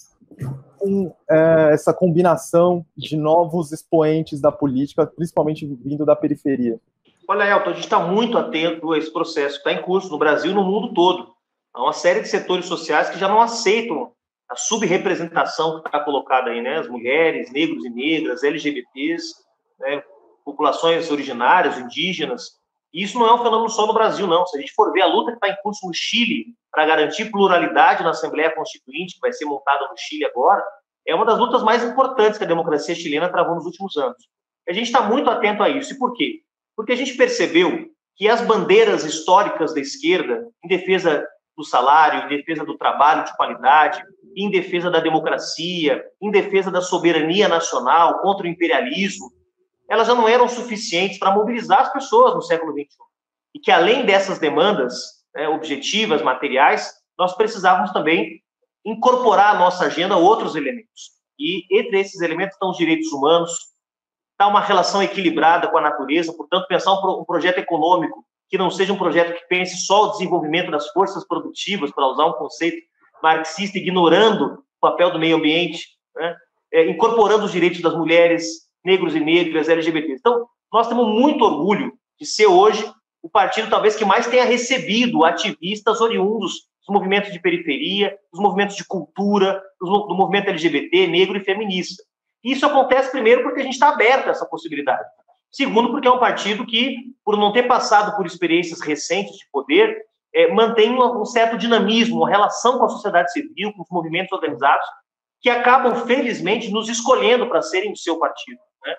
com 0.78 1.14
é, 1.30 1.70
essa 1.72 1.94
combinação 1.94 2.86
de 2.98 3.16
novos 3.16 3.72
expoentes 3.72 4.42
da 4.42 4.52
política, 4.52 5.08
principalmente 5.08 5.66
vindo 5.66 6.06
da 6.06 6.18
periferia? 6.18 6.78
Olha, 7.28 7.50
Elton, 7.50 7.70
a 7.70 7.74
gente 7.74 7.84
está 7.84 8.00
muito 8.00 8.38
atento 8.38 8.92
a 8.92 8.98
esse 8.98 9.12
processo 9.12 9.62
que 9.62 9.70
está 9.70 9.72
em 9.72 9.84
curso 9.84 10.10
no 10.10 10.18
Brasil 10.18 10.52
e 10.52 10.56
no 10.56 10.64
mundo 10.64 10.94
todo. 10.94 11.30
Há 11.74 11.84
uma 11.84 11.94
série 11.94 12.22
de 12.22 12.28
setores 12.28 12.66
sociais 12.66 13.10
que 13.10 13.20
já 13.20 13.28
não 13.28 13.40
aceitam 13.40 14.12
a 14.50 14.56
subrepresentação 14.56 15.82
que 15.82 15.88
está 15.88 16.00
colocada 16.00 16.50
aí, 16.50 16.62
né? 16.62 16.80
As 16.80 16.88
mulheres, 16.88 17.52
negros 17.52 17.86
e 17.86 17.90
negras, 17.90 18.44
LGBTs, 18.44 19.36
né? 19.80 20.04
populações 20.44 21.12
originárias, 21.12 21.78
indígenas. 21.78 22.58
E 22.92 23.04
isso 23.04 23.20
não 23.20 23.28
é 23.28 23.34
um 23.34 23.38
fenômeno 23.38 23.70
só 23.70 23.86
no 23.86 23.94
Brasil, 23.94 24.26
não. 24.26 24.46
Se 24.48 24.58
a 24.58 24.60
gente 24.60 24.74
for 24.74 24.92
ver 24.92 25.04
a 25.04 25.08
luta 25.08 25.32
que 25.32 25.38
está 25.38 25.50
em 25.50 25.62
curso 25.62 25.86
no 25.86 25.94
Chile 25.94 26.56
para 26.72 26.86
garantir 26.86 27.30
pluralidade 27.30 28.04
na 28.04 28.10
Assembleia 28.10 28.54
Constituinte, 28.54 29.16
que 29.16 29.22
vai 29.22 29.32
ser 29.32 29.46
montada 29.46 29.88
no 29.88 29.96
Chile 29.96 30.26
agora, 30.26 30.64
é 31.08 31.14
uma 31.14 31.26
das 31.26 31.38
lutas 31.38 31.62
mais 31.62 31.84
importantes 31.84 32.38
que 32.38 32.44
a 32.44 32.48
democracia 32.48 32.96
chilena 32.96 33.30
travou 33.30 33.56
nos 33.56 33.66
últimos 33.66 33.96
anos. 33.98 34.18
A 34.68 34.74
gente 34.74 34.88
está 34.88 35.02
muito 35.02 35.30
atento 35.30 35.62
a 35.62 35.70
isso. 35.70 35.94
E 35.94 35.98
por 35.98 36.14
quê? 36.14 36.42
Porque 36.76 36.92
a 36.92 36.96
gente 36.96 37.16
percebeu 37.16 37.88
que 38.16 38.28
as 38.28 38.42
bandeiras 38.42 39.04
históricas 39.04 39.74
da 39.74 39.80
esquerda, 39.80 40.48
em 40.64 40.68
defesa 40.68 41.26
do 41.60 41.66
salário, 41.66 42.24
em 42.24 42.38
defesa 42.38 42.64
do 42.64 42.78
trabalho 42.78 43.26
de 43.26 43.36
qualidade, 43.36 44.02
em 44.34 44.50
defesa 44.50 44.90
da 44.90 45.02
democracia, 45.02 46.02
em 46.22 46.32
defesa 46.32 46.72
da 46.72 46.82
soberania 46.82 47.50
nacional, 47.50 48.22
contra 48.22 48.46
o 48.46 48.50
imperialismo, 48.50 49.30
elas 49.90 50.08
já 50.08 50.16
não 50.16 50.26
eram 50.26 50.48
suficientes 50.48 51.20
para 51.20 51.34
mobilizar 51.34 51.82
as 51.82 51.92
pessoas 51.92 52.34
no 52.34 52.42
século 52.42 52.72
XXI. 52.72 52.88
E 53.54 53.60
que, 53.60 53.72
além 53.72 54.06
dessas 54.06 54.40
demandas 54.40 54.96
né, 55.36 55.50
objetivas, 55.50 56.22
materiais, 56.22 56.94
nós 57.18 57.36
precisávamos 57.36 57.92
também 57.92 58.42
incorporar 58.86 59.54
à 59.54 59.60
nossa 59.60 59.88
agenda 59.88 60.16
outros 60.16 60.56
elementos. 60.56 61.12
E 61.38 61.66
entre 61.78 62.00
esses 62.00 62.22
elementos 62.22 62.54
estão 62.54 62.70
os 62.70 62.78
direitos 62.78 63.12
humanos, 63.12 63.52
está 64.32 64.48
uma 64.48 64.62
relação 64.62 65.04
equilibrada 65.04 65.68
com 65.68 65.78
a 65.78 65.82
natureza, 65.82 66.32
portanto, 66.32 66.68
pensar 66.70 66.94
um, 66.94 67.02
pro, 67.02 67.26
projeto 67.26 67.58
econômico 67.58 68.24
que 68.50 68.58
não 68.58 68.72
seja 68.72 68.92
um 68.92 68.98
projeto 68.98 69.34
que 69.34 69.48
pense 69.48 69.86
só 69.86 70.06
o 70.06 70.12
desenvolvimento 70.12 70.72
das 70.72 70.90
forças 70.90 71.26
produtivas, 71.28 71.92
para 71.92 72.08
usar 72.08 72.26
um 72.26 72.34
conceito 72.34 72.78
marxista, 73.22 73.78
ignorando 73.78 74.56
o 74.56 74.80
papel 74.82 75.12
do 75.12 75.20
meio 75.20 75.38
ambiente, 75.38 75.88
né? 76.16 76.36
é, 76.74 76.90
incorporando 76.90 77.46
os 77.46 77.52
direitos 77.52 77.82
das 77.82 77.96
mulheres, 77.96 78.46
negros 78.84 79.16
e 79.16 79.20
negras, 79.20 79.70
LGBTs. 79.70 80.20
Então, 80.20 80.48
nós 80.72 80.88
temos 80.88 81.08
muito 81.08 81.44
orgulho 81.44 81.94
de 82.20 82.26
ser 82.26 82.48
hoje 82.48 82.84
o 83.22 83.30
partido 83.30 83.70
talvez 83.70 83.96
que 83.96 84.06
mais 84.06 84.28
tenha 84.28 84.46
recebido 84.46 85.26
ativistas 85.26 86.00
oriundos 86.00 86.68
dos 86.80 86.90
movimentos 86.90 87.32
de 87.32 87.40
periferia, 87.40 88.18
dos 88.32 88.42
movimentos 88.42 88.76
de 88.76 88.86
cultura, 88.86 89.62
do, 89.80 90.08
do 90.08 90.16
movimento 90.16 90.50
LGBT, 90.50 91.08
negro 91.08 91.38
e 91.38 91.44
feminista. 91.44 92.02
Isso 92.44 92.66
acontece 92.66 93.12
primeiro 93.12 93.44
porque 93.44 93.60
a 93.60 93.64
gente 93.64 93.74
está 93.74 93.90
aberto 93.90 94.28
a 94.28 94.32
essa 94.32 94.46
possibilidade. 94.46 95.08
Segundo, 95.52 95.92
porque 95.92 96.08
é 96.08 96.12
um 96.12 96.20
partido 96.20 96.66
que, 96.66 96.96
por 97.24 97.38
não 97.38 97.52
ter 97.52 97.64
passado 97.64 98.16
por 98.16 98.26
experiências 98.26 98.82
recentes 98.82 99.36
de 99.38 99.46
poder, 99.52 100.06
é, 100.34 100.52
mantém 100.54 100.92
um, 100.92 101.26
certo 101.26 101.58
dinamismo, 101.58 102.18
uma 102.18 102.30
relação 102.30 102.78
com 102.78 102.86
a 102.86 102.90
sociedade 102.90 103.32
civil, 103.32 103.74
com 103.74 103.82
os 103.82 103.90
movimentos 103.90 104.32
organizados, 104.32 104.86
que 105.42 105.50
acabam, 105.50 105.96
felizmente, 106.06 106.70
nos 106.70 106.88
escolhendo 106.88 107.48
para 107.48 107.62
serem 107.62 107.92
o 107.92 107.98
seu 107.98 108.20
partido. 108.20 108.60
Né? 108.86 108.96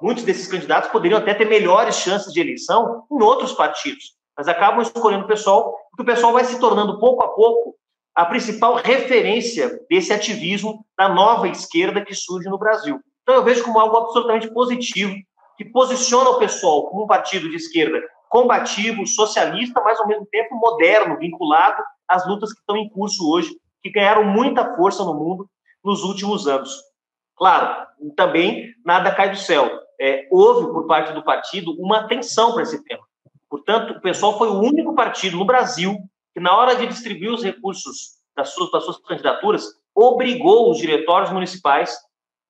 Muitos 0.00 0.24
desses 0.24 0.46
candidatos 0.46 0.90
poderiam 0.90 1.18
até 1.18 1.34
ter 1.34 1.44
melhores 1.44 1.96
chances 1.96 2.32
de 2.32 2.40
eleição 2.40 3.04
em 3.10 3.22
outros 3.22 3.52
partidos, 3.52 4.14
mas 4.36 4.48
acabam 4.48 4.80
escolhendo 4.80 5.24
o 5.24 5.28
pessoal, 5.28 5.76
porque 5.90 6.02
o 6.02 6.14
pessoal 6.14 6.32
vai 6.32 6.44
se 6.44 6.58
tornando, 6.58 6.98
pouco 6.98 7.22
a 7.24 7.28
pouco, 7.28 7.74
a 8.14 8.24
principal 8.24 8.76
referência 8.76 9.80
desse 9.88 10.12
ativismo 10.12 10.84
da 10.96 11.08
nova 11.08 11.48
esquerda 11.48 12.04
que 12.04 12.14
surge 12.14 12.48
no 12.48 12.58
Brasil. 12.58 13.00
Então, 13.22 13.34
eu 13.34 13.44
vejo 13.44 13.62
como 13.62 13.78
algo 13.78 13.96
absolutamente 13.96 14.52
positivo 14.52 15.14
que 15.60 15.64
posiciona 15.66 16.30
o 16.30 16.38
pessoal 16.38 16.88
como 16.88 17.04
um 17.04 17.06
partido 17.06 17.46
de 17.50 17.56
esquerda 17.56 18.00
combativo, 18.30 19.06
socialista, 19.06 19.82
mas 19.84 20.00
ao 20.00 20.06
mesmo 20.06 20.24
tempo 20.24 20.54
moderno, 20.54 21.18
vinculado 21.18 21.82
às 22.08 22.26
lutas 22.26 22.50
que 22.50 22.60
estão 22.60 22.78
em 22.78 22.88
curso 22.88 23.30
hoje, 23.30 23.54
que 23.82 23.90
ganharam 23.90 24.24
muita 24.24 24.74
força 24.74 25.04
no 25.04 25.12
mundo 25.12 25.46
nos 25.84 26.02
últimos 26.02 26.48
anos. 26.48 26.80
Claro, 27.36 27.86
também 28.16 28.72
nada 28.86 29.14
cai 29.14 29.28
do 29.28 29.36
céu. 29.36 29.70
É, 30.00 30.26
houve, 30.30 30.72
por 30.72 30.86
parte 30.86 31.12
do 31.12 31.22
partido, 31.22 31.72
uma 31.78 31.98
atenção 31.98 32.54
para 32.54 32.62
esse 32.62 32.82
tema. 32.84 33.02
Portanto, 33.50 33.98
o 33.98 34.00
pessoal 34.00 34.38
foi 34.38 34.48
o 34.48 34.60
único 34.60 34.94
partido 34.94 35.36
no 35.36 35.44
Brasil 35.44 35.94
que, 36.32 36.40
na 36.40 36.56
hora 36.56 36.74
de 36.74 36.86
distribuir 36.86 37.32
os 37.32 37.44
recursos 37.44 38.12
das 38.34 38.48
suas, 38.54 38.70
das 38.70 38.82
suas 38.82 38.96
candidaturas, 39.02 39.66
obrigou 39.94 40.70
os 40.70 40.78
diretórios 40.78 41.30
municipais 41.30 41.94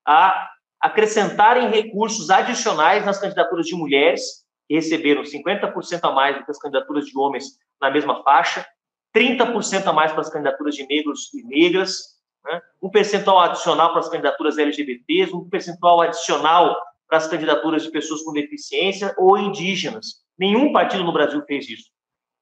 a 0.07 0.50
acrescentarem 0.81 1.71
recursos 1.71 2.31
adicionais 2.31 3.05
nas 3.05 3.19
candidaturas 3.19 3.67
de 3.67 3.75
mulheres, 3.77 4.23
que 4.67 4.75
receberam 4.75 5.23
50% 5.23 6.01
a 6.03 6.13
mais 6.13 6.39
do 6.39 6.45
que 6.45 6.51
as 6.51 6.59
candidaturas 6.59 7.05
de 7.05 7.19
homens 7.19 7.45
na 7.81 7.91
mesma 7.91 8.23
faixa, 8.23 8.67
30% 9.15 9.87
a 9.87 9.93
mais 9.93 10.13
para 10.13 10.21
as 10.21 10.31
candidaturas 10.31 10.75
de 10.75 10.87
negros 10.87 11.33
e 11.35 11.43
negras, 11.43 12.21
né? 12.45 12.61
um 12.81 12.89
percentual 12.89 13.41
adicional 13.41 13.91
para 13.91 14.01
as 14.01 14.09
candidaturas 14.09 14.59
LGBTs, 14.59 15.35
um 15.35 15.49
percentual 15.49 16.01
adicional 16.01 16.77
para 17.09 17.19
as 17.19 17.27
candidaturas 17.27 17.83
de 17.83 17.91
pessoas 17.91 18.23
com 18.23 18.33
deficiência 18.33 19.15
ou 19.19 19.37
indígenas. 19.37 20.21
Nenhum 20.39 20.73
partido 20.73 21.05
no 21.05 21.13
Brasil 21.13 21.43
fez 21.47 21.69
isso. 21.69 21.91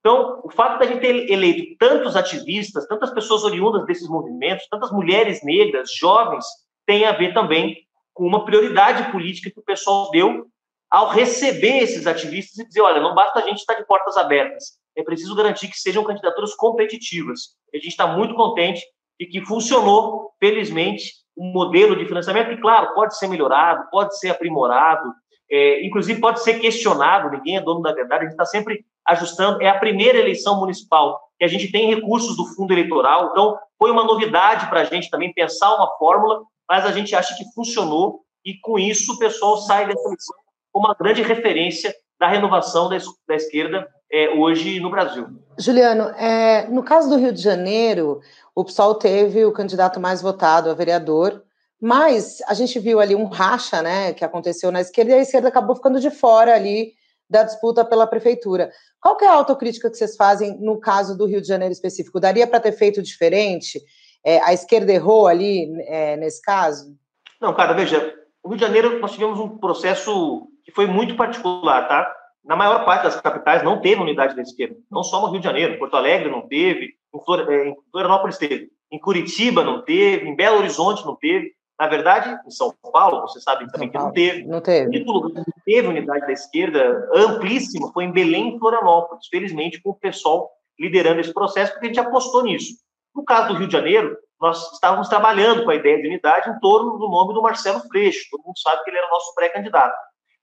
Então, 0.01 0.41
o 0.45 0.51
fato 0.51 0.79
da 0.79 0.87
gente 0.87 1.01
ter 1.01 1.31
eleito 1.31 1.77
tantos 1.79 2.15
ativistas, 2.15 2.87
tantas 2.87 3.11
pessoas 3.11 3.43
oriundas 3.43 3.85
desses 3.87 4.09
movimentos, 4.09 4.69
tantas 4.71 4.93
mulheres 4.93 5.43
negras, 5.43 5.91
jovens, 5.99 6.45
tem 6.87 7.05
a 7.05 7.13
ver 7.13 7.35
também 7.35 7.88
com 8.19 8.27
uma 8.27 8.45
prioridade 8.45 9.13
política 9.13 9.49
que 9.49 9.61
o 9.61 9.65
pessoal 9.65 10.11
deu 10.11 10.45
ao 10.91 11.11
receber 11.11 11.79
esses 11.79 12.05
ativistas 12.05 12.59
e 12.59 12.67
dizer, 12.67 12.81
olha, 12.81 13.01
não 13.01 13.15
basta 13.15 13.39
a 13.39 13.43
gente 13.43 13.59
estar 13.59 13.75
de 13.75 13.87
portas 13.87 14.17
abertas, 14.17 14.73
é 14.97 15.05
preciso 15.05 15.37
garantir 15.37 15.69
que 15.69 15.79
sejam 15.79 16.03
candidaturas 16.03 16.53
competitivas. 16.57 17.55
A 17.73 17.77
gente 17.77 17.91
está 17.91 18.09
muito 18.09 18.35
contente 18.35 18.83
e 19.21 19.27
que 19.27 19.41
funcionou, 19.45 20.33
felizmente, 20.41 21.13
um 21.37 21.53
modelo 21.53 21.95
de 21.95 22.07
financiamento 22.07 22.49
que, 22.49 22.61
claro, 22.61 22.93
pode 22.93 23.17
ser 23.17 23.29
melhorado, 23.29 23.89
pode 23.89 24.19
ser 24.19 24.31
aprimorado, 24.31 25.13
é, 25.49 25.87
inclusive 25.87 26.21
pode 26.21 26.43
ser 26.43 26.59
questionado, 26.59 27.31
ninguém 27.31 27.57
é 27.57 27.61
dono 27.61 27.83
da 27.83 27.93
verdade, 27.93 28.23
a 28.23 28.25
gente 28.25 28.33
está 28.33 28.47
sempre 28.47 28.85
ajustando. 29.07 29.63
É 29.63 29.69
a 29.69 29.79
primeira 29.79 30.19
eleição 30.19 30.59
municipal 30.59 31.21
que 31.39 31.45
a 31.45 31.49
gente 31.49 31.71
tem 31.71 31.95
recursos 31.95 32.37
do 32.37 32.47
fundo 32.47 32.73
eleitoral, 32.73 33.29
então 33.31 33.57
foi 33.79 33.93
uma 33.93 34.03
novidade 34.03 34.69
para 34.69 34.81
a 34.81 34.85
gente 34.85 35.09
também 35.09 35.33
pensar 35.33 35.77
uma 35.77 35.97
fórmula 35.97 36.43
mas 36.69 36.85
a 36.85 36.93
gente 36.93 37.15
acha 37.15 37.35
que 37.35 37.45
funcionou 37.55 38.23
e 38.45 38.55
com 38.61 38.79
isso 38.79 39.15
o 39.15 39.19
pessoal 39.19 39.57
sai 39.59 39.87
dessa 39.87 40.07
eleição 40.07 40.37
como 40.73 40.87
uma 40.87 40.95
grande 40.95 41.23
referência 41.23 41.95
da 42.19 42.29
renovação 42.29 42.89
da, 42.89 42.97
da 43.27 43.35
esquerda 43.35 43.89
é, 44.11 44.31
hoje 44.31 44.81
no 44.81 44.91
Brasil. 44.91 45.27
Juliano, 45.59 46.05
é, 46.17 46.67
no 46.69 46.83
caso 46.83 47.09
do 47.09 47.17
Rio 47.17 47.33
de 47.33 47.43
Janeiro, 47.43 48.21
o 48.55 48.65
PSOL 48.65 48.95
teve 48.95 49.45
o 49.45 49.53
candidato 49.53 50.01
mais 50.01 50.23
votado 50.23 50.71
a 50.71 50.75
vereador, 50.75 51.43
mas 51.81 52.43
a 52.47 52.55
gente 52.55 52.79
viu 52.79 53.01
ali 53.01 53.15
um 53.15 53.27
racha, 53.27 53.83
né, 53.83 54.13
que 54.13 54.25
aconteceu 54.25 54.73
na 54.73 54.81
esquerda 54.81 55.13
e 55.13 55.15
a 55.15 55.23
esquerda 55.23 55.49
acabou 55.49 55.77
ficando 55.77 56.01
de 56.01 56.11
fora 56.11 56.55
ali 56.55 56.93
da 57.31 57.43
disputa 57.43 57.85
pela 57.85 58.07
prefeitura. 58.07 58.73
Qual 59.01 59.17
que 59.17 59.25
é 59.25 59.29
a 59.29 59.35
autocrítica 59.35 59.91
que 59.91 59.97
vocês 59.97 60.17
fazem 60.17 60.59
no 60.61 60.81
caso 60.81 61.17
do 61.17 61.27
Rio 61.27 61.41
de 61.41 61.47
Janeiro 61.47 61.73
específico? 61.73 62.19
Daria 62.19 62.47
para 62.47 62.61
ter 62.61 62.73
feito 62.73 63.03
diferente? 63.03 63.81
É, 64.25 64.41
a 64.43 64.53
esquerda 64.53 64.93
errou 64.93 65.27
ali 65.27 65.71
é, 65.87 66.17
nesse 66.17 66.43
caso? 66.43 66.97
Não, 67.41 67.55
cara, 67.55 67.73
veja, 67.73 68.15
o 68.43 68.49
Rio 68.49 68.59
de 68.59 68.65
Janeiro 68.65 68.99
nós 68.99 69.13
tivemos 69.13 69.39
um 69.39 69.59
processo 69.59 70.49
que 70.65 70.73
foi 70.73 70.87
muito 70.87 71.17
particular, 71.17 71.89
tá? 71.89 72.15
na 72.49 72.57
maior 72.57 72.85
parte 72.87 73.03
das 73.03 73.21
capitais 73.21 73.63
não 73.63 73.81
teve 73.81 74.01
unidade 74.01 74.35
da 74.35 74.41
esquerda, 74.41 74.75
não 74.91 75.03
só 75.03 75.21
no 75.21 75.29
Rio 75.31 75.39
de 75.39 75.45
Janeiro, 75.45 75.79
Porto 75.79 75.97
Alegre 75.97 76.31
não 76.31 76.49
teve, 76.49 76.95
em 77.15 77.75
Florianópolis 77.93 78.39
teve, 78.39 78.71
em 78.91 78.99
Curitiba 78.99 79.63
não 79.63 79.83
teve, 79.83 80.27
em 80.27 80.35
Belo 80.35 80.57
Horizonte 80.57 81.05
não 81.05 81.15
teve, 81.15 81.53
na 81.79 81.87
verdade, 81.87 82.37
em 82.45 82.51
São 82.51 82.75
Paulo, 82.91 83.21
você 83.21 83.39
sabe 83.39 83.71
também 83.71 83.89
que 83.89 83.99
não 83.99 84.11
teve. 84.11 84.45
Não 84.45 84.61
teve. 84.61 85.05
O 85.07 85.13
lugar 85.13 85.45
que 85.45 85.53
teve 85.65 85.87
unidade 85.87 86.27
da 86.27 86.33
esquerda 86.33 87.09
amplíssima 87.15 87.93
foi 87.93 88.05
em 88.05 88.11
Belém 88.11 88.57
e 88.57 88.59
Florianópolis, 88.59 89.29
felizmente 89.31 89.81
com 89.81 89.91
o 89.91 89.95
pessoal 89.95 90.51
liderando 90.81 91.21
esse 91.21 91.33
processo, 91.33 91.73
porque 91.73 91.87
a 91.87 91.89
gente 91.89 92.01
apostou 92.01 92.43
nisso. 92.43 92.75
No 93.19 93.25
caso 93.25 93.49
do 93.49 93.55
Rio 93.55 93.67
de 93.67 93.73
Janeiro, 93.73 94.17
nós 94.41 94.75
estávamos 94.75 95.09
trabalhando 95.09 95.65
com 95.65 95.71
a 95.73 95.75
ideia 95.75 96.01
de 96.01 96.07
unidade 96.07 96.49
em 96.49 96.61
torno 96.61 96.97
do 96.99 97.09
nome 97.09 97.35
do 97.35 97.43
Marcelo 97.43 97.81
Freixo. 97.89 98.29
Todo 98.31 98.45
mundo 98.45 98.57
sabe 98.61 98.85
que 98.85 98.91
ele 98.91 98.99
era 98.99 99.11
nosso 99.11 99.35
pré-candidato. 99.35 99.97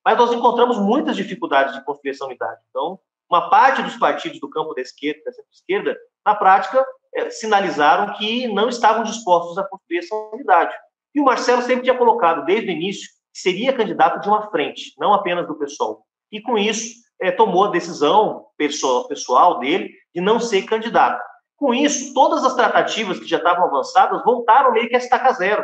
Mas 0.03 0.17
nós 0.17 0.33
encontramos 0.33 0.77
muitas 0.77 1.15
dificuldades 1.15 1.73
de 1.73 1.85
construir 1.85 2.11
essa 2.11 2.25
unidade. 2.25 2.59
Então, 2.69 2.99
uma 3.29 3.49
parte 3.49 3.81
dos 3.81 3.95
partidos 3.95 4.41
do 4.41 4.49
campo 4.49 4.73
da 4.73 4.81
esquerda, 4.81 5.21
da 5.25 5.31
centro-esquerda, 5.31 5.97
na 6.25 6.35
prática, 6.35 6.85
é, 7.13 7.29
sinalizaram 7.29 8.13
que 8.15 8.45
não 8.49 8.67
estavam 8.67 9.03
dispostos 9.03 9.57
a 9.57 9.63
construir 9.63 9.99
essa 9.99 10.13
unidade. 10.33 10.75
E 11.15 11.21
o 11.21 11.23
Marcelo 11.23 11.61
sempre 11.61 11.83
tinha 11.83 11.97
colocado, 11.97 12.43
desde 12.43 12.67
o 12.67 12.71
início, 12.71 13.07
que 13.33 13.39
seria 13.39 13.71
candidato 13.71 14.19
de 14.19 14.27
uma 14.27 14.51
frente, 14.51 14.93
não 14.99 15.13
apenas 15.13 15.47
do 15.47 15.55
PSOL. 15.55 16.05
E 16.29 16.41
com 16.41 16.57
isso, 16.57 16.93
é, 17.21 17.31
tomou 17.31 17.63
a 17.63 17.71
decisão 17.71 18.47
pessoal, 18.57 19.07
pessoal 19.07 19.59
dele 19.59 19.93
de 20.13 20.19
não 20.19 20.41
ser 20.41 20.63
candidato. 20.63 21.23
Com 21.57 21.73
isso, 21.73 22.13
todas 22.13 22.43
as 22.43 22.53
tratativas 22.53 23.19
que 23.19 23.27
já 23.27 23.37
estavam 23.37 23.65
avançadas 23.65 24.23
voltaram 24.23 24.73
meio 24.73 24.89
que 24.89 24.95
a 24.95 24.99
estaca 24.99 25.31
zero. 25.33 25.63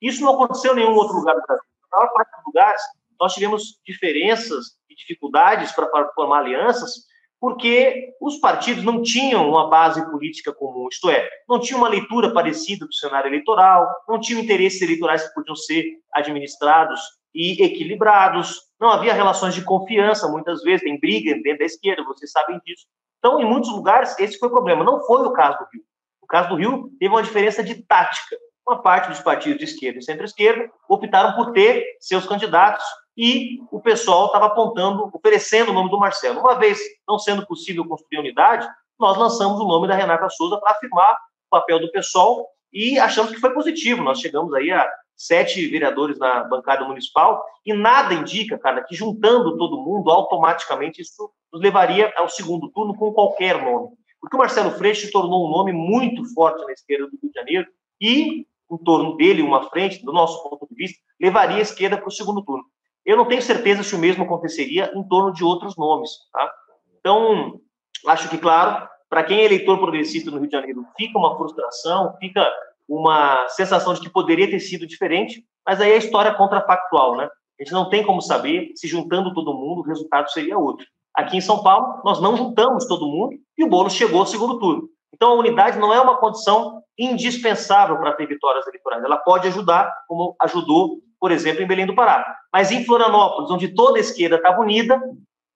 Isso 0.00 0.22
não 0.22 0.34
aconteceu 0.34 0.72
em 0.72 0.76
nenhum 0.76 0.94
outro 0.94 1.16
lugar 1.16 1.34
do 1.34 1.42
Brasil. 1.42 1.64
Na 1.90 1.98
maior 1.98 2.12
parte 2.12 2.30
dos 2.36 2.46
lugares, 2.46 2.82
nós 3.20 3.34
tivemos 3.34 3.80
diferenças 3.86 4.76
e 4.88 4.94
dificuldades 4.94 5.72
para 5.72 5.88
formar 6.14 6.40
alianças, 6.40 7.06
porque 7.40 8.14
os 8.20 8.38
partidos 8.38 8.84
não 8.84 9.02
tinham 9.02 9.48
uma 9.48 9.68
base 9.68 10.04
política 10.10 10.52
comum, 10.52 10.86
isto 10.88 11.10
é, 11.10 11.28
não 11.48 11.58
tinham 11.58 11.80
uma 11.80 11.88
leitura 11.88 12.32
parecida 12.32 12.86
do 12.86 12.94
cenário 12.94 13.28
eleitoral, 13.28 13.88
não 14.08 14.20
tinham 14.20 14.40
interesses 14.40 14.80
eleitorais 14.80 15.26
que 15.26 15.34
podiam 15.34 15.56
ser 15.56 15.84
administrados 16.12 17.00
e 17.34 17.62
equilibrados, 17.64 18.60
não 18.80 18.90
havia 18.90 19.12
relações 19.12 19.54
de 19.54 19.64
confiança, 19.64 20.28
muitas 20.28 20.62
vezes, 20.62 20.82
tem 20.82 21.00
briga 21.00 21.34
dentro 21.42 21.58
da 21.58 21.64
esquerda, 21.64 22.04
vocês 22.04 22.30
sabem 22.30 22.60
disso. 22.64 22.86
Então, 23.22 23.38
em 23.38 23.44
muitos 23.44 23.70
lugares, 23.70 24.18
esse 24.18 24.36
foi 24.36 24.48
o 24.48 24.50
problema. 24.50 24.82
Não 24.82 25.00
foi 25.06 25.22
o 25.22 25.32
caso 25.32 25.56
do 25.58 25.66
Rio. 25.72 25.82
O 26.20 26.26
caso 26.26 26.48
do 26.48 26.56
Rio 26.56 26.90
teve 26.98 27.14
uma 27.14 27.22
diferença 27.22 27.62
de 27.62 27.76
tática. 27.84 28.36
Uma 28.66 28.82
parte 28.82 29.10
dos 29.10 29.20
partidos 29.20 29.58
de 29.58 29.64
esquerda 29.64 30.00
e 30.00 30.02
centro-esquerda 30.02 30.68
optaram 30.88 31.36
por 31.36 31.52
ter 31.52 31.84
seus 32.00 32.26
candidatos 32.26 32.84
e 33.16 33.60
o 33.70 33.80
pessoal 33.80 34.26
estava 34.26 34.46
apontando, 34.46 35.08
oferecendo 35.12 35.70
o 35.70 35.74
nome 35.74 35.88
do 35.88 36.00
Marcelo. 36.00 36.40
Uma 36.40 36.56
vez 36.56 36.80
não 37.06 37.16
sendo 37.16 37.46
possível 37.46 37.86
construir 37.86 38.18
unidade, 38.18 38.68
nós 38.98 39.16
lançamos 39.16 39.60
o 39.60 39.68
nome 39.68 39.86
da 39.86 39.94
Renata 39.94 40.28
Souza 40.28 40.58
para 40.58 40.72
afirmar 40.72 41.12
o 41.12 41.50
papel 41.50 41.78
do 41.78 41.92
pessoal 41.92 42.48
e 42.72 42.98
achamos 42.98 43.30
que 43.30 43.40
foi 43.40 43.52
positivo. 43.52 44.02
Nós 44.02 44.18
chegamos 44.18 44.52
aí 44.52 44.72
a 44.72 44.88
sete 45.26 45.66
vereadores 45.68 46.18
na 46.18 46.44
bancada 46.44 46.84
municipal, 46.84 47.44
e 47.64 47.72
nada 47.72 48.14
indica, 48.14 48.58
cara, 48.58 48.82
que 48.82 48.94
juntando 48.94 49.56
todo 49.56 49.80
mundo, 49.80 50.10
automaticamente 50.10 51.00
isso 51.00 51.30
nos 51.52 51.62
levaria 51.62 52.12
ao 52.16 52.28
segundo 52.28 52.68
turno 52.70 52.94
com 52.94 53.12
qualquer 53.12 53.62
nome. 53.62 53.90
Porque 54.20 54.36
o 54.36 54.38
Marcelo 54.38 54.70
Freixo 54.72 55.06
se 55.06 55.12
tornou 55.12 55.46
um 55.46 55.50
nome 55.50 55.72
muito 55.72 56.24
forte 56.32 56.64
na 56.64 56.72
esquerda 56.72 57.06
do 57.06 57.18
Rio 57.20 57.30
de 57.30 57.38
Janeiro, 57.38 57.66
e 58.00 58.46
em 58.70 58.78
torno 58.78 59.16
dele, 59.16 59.42
uma 59.42 59.68
frente, 59.68 60.04
do 60.04 60.12
nosso 60.12 60.42
ponto 60.42 60.66
de 60.68 60.74
vista, 60.74 60.98
levaria 61.20 61.58
a 61.58 61.62
esquerda 61.62 61.98
para 61.98 62.08
o 62.08 62.12
segundo 62.12 62.42
turno. 62.42 62.64
Eu 63.04 63.16
não 63.16 63.26
tenho 63.26 63.42
certeza 63.42 63.82
se 63.82 63.94
o 63.94 63.98
mesmo 63.98 64.24
aconteceria 64.24 64.90
em 64.94 65.06
torno 65.06 65.32
de 65.32 65.44
outros 65.44 65.76
nomes. 65.76 66.10
Tá? 66.32 66.50
Então, 66.98 67.60
acho 68.06 68.28
que, 68.30 68.38
claro, 68.38 68.88
para 69.10 69.24
quem 69.24 69.40
é 69.40 69.44
eleitor 69.44 69.78
progressista 69.78 70.30
no 70.30 70.38
Rio 70.38 70.46
de 70.46 70.52
Janeiro, 70.52 70.86
fica 70.96 71.18
uma 71.18 71.36
frustração, 71.36 72.16
fica 72.18 72.48
uma 72.88 73.48
sensação 73.48 73.94
de 73.94 74.00
que 74.00 74.10
poderia 74.10 74.50
ter 74.50 74.60
sido 74.60 74.86
diferente, 74.86 75.44
mas 75.66 75.80
aí 75.80 75.92
a 75.92 75.96
história 75.96 76.30
é 76.30 76.34
contrafactual, 76.34 77.16
né? 77.16 77.28
A 77.58 77.62
gente 77.62 77.72
não 77.72 77.88
tem 77.88 78.04
como 78.04 78.20
saber 78.20 78.72
se 78.74 78.88
juntando 78.88 79.32
todo 79.34 79.54
mundo 79.54 79.80
o 79.80 79.86
resultado 79.86 80.30
seria 80.30 80.58
outro. 80.58 80.86
Aqui 81.14 81.36
em 81.36 81.40
São 81.40 81.62
Paulo, 81.62 82.00
nós 82.04 82.20
não 82.20 82.36
juntamos 82.36 82.86
todo 82.86 83.06
mundo 83.06 83.36
e 83.56 83.64
o 83.64 83.68
bolo 83.68 83.90
chegou 83.90 84.20
ao 84.20 84.26
segundo 84.26 84.58
turno. 84.58 84.88
Então, 85.14 85.32
a 85.32 85.34
unidade 85.34 85.78
não 85.78 85.92
é 85.92 86.00
uma 86.00 86.16
condição 86.16 86.82
indispensável 86.98 87.98
para 87.98 88.14
ter 88.14 88.26
vitórias 88.26 88.66
eleitorais. 88.66 89.04
Ela 89.04 89.18
pode 89.18 89.46
ajudar, 89.48 89.92
como 90.08 90.34
ajudou, 90.40 91.00
por 91.20 91.30
exemplo, 91.30 91.62
em 91.62 91.66
Belém 91.66 91.86
do 91.86 91.94
Pará. 91.94 92.36
Mas 92.52 92.70
em 92.70 92.84
Florianópolis, 92.84 93.50
onde 93.50 93.68
toda 93.68 93.98
a 93.98 94.00
esquerda 94.00 94.36
estava 94.36 94.60
unida, 94.60 95.00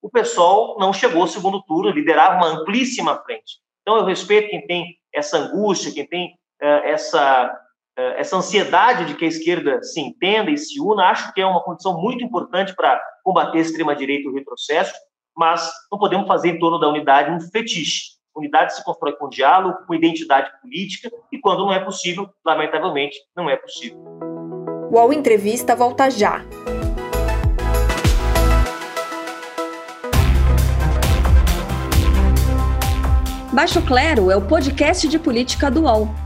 o 0.03 0.11
pessoal 0.11 0.77
não 0.79 0.93
chegou 0.93 1.23
ao 1.23 1.29
segundo 1.29 1.63
turno, 1.63 1.91
liderava 1.91 2.37
uma 2.37 2.61
amplíssima 2.61 3.17
frente. 3.25 3.59
Então, 3.83 3.97
eu 3.97 4.05
respeito 4.05 4.51
quem 4.51 4.67
tem 4.67 4.97
essa 5.13 5.39
angústia, 5.39 5.93
quem 5.93 6.07
tem 6.07 6.39
essa, 6.61 7.59
é, 7.97 8.21
essa 8.21 8.37
ansiedade 8.37 9.07
de 9.07 9.15
que 9.15 9.25
a 9.25 9.29
esquerda 9.29 9.83
se 9.83 10.01
entenda 10.01 10.51
e 10.51 10.59
se 10.59 10.81
una, 10.81 11.11
acho 11.11 11.33
que 11.33 11.41
é 11.41 11.47
uma 11.47 11.63
condição 11.63 12.01
muito 12.01 12.25
importante 12.25 12.75
para 12.75 13.01
combater 13.25 13.59
a 13.59 13.61
extrema-direita 13.61 14.29
e 14.29 14.31
o 14.31 14.35
retrocesso, 14.35 14.95
mas 15.37 15.71
não 15.91 15.99
podemos 15.99 16.27
fazer 16.27 16.51
em 16.51 16.59
torno 16.59 16.79
da 16.79 16.89
unidade 16.89 17.31
um 17.31 17.41
fetiche. 17.41 18.17
Unidade 18.35 18.75
se 18.75 18.85
constrói 18.85 19.13
com 19.15 19.29
diálogo, 19.29 19.79
com 19.87 19.95
identidade 19.95 20.51
política, 20.61 21.11
e 21.33 21.39
quando 21.39 21.61
não 21.61 21.73
é 21.73 21.81
possível, 21.81 22.29
lamentavelmente, 22.45 23.17
não 23.35 23.49
é 23.49 23.57
possível. 23.57 23.99
O 24.91 24.95
UOL 24.95 25.13
Entrevista 25.13 25.75
volta 25.75 26.11
já. 26.11 26.45
Baixo 33.53 33.81
Clero 33.87 34.31
é 34.31 34.37
o 34.37 34.47
podcast 34.47 35.09
de 35.09 35.19
política 35.19 35.71
do 35.71 35.85
UOL. 35.85 36.26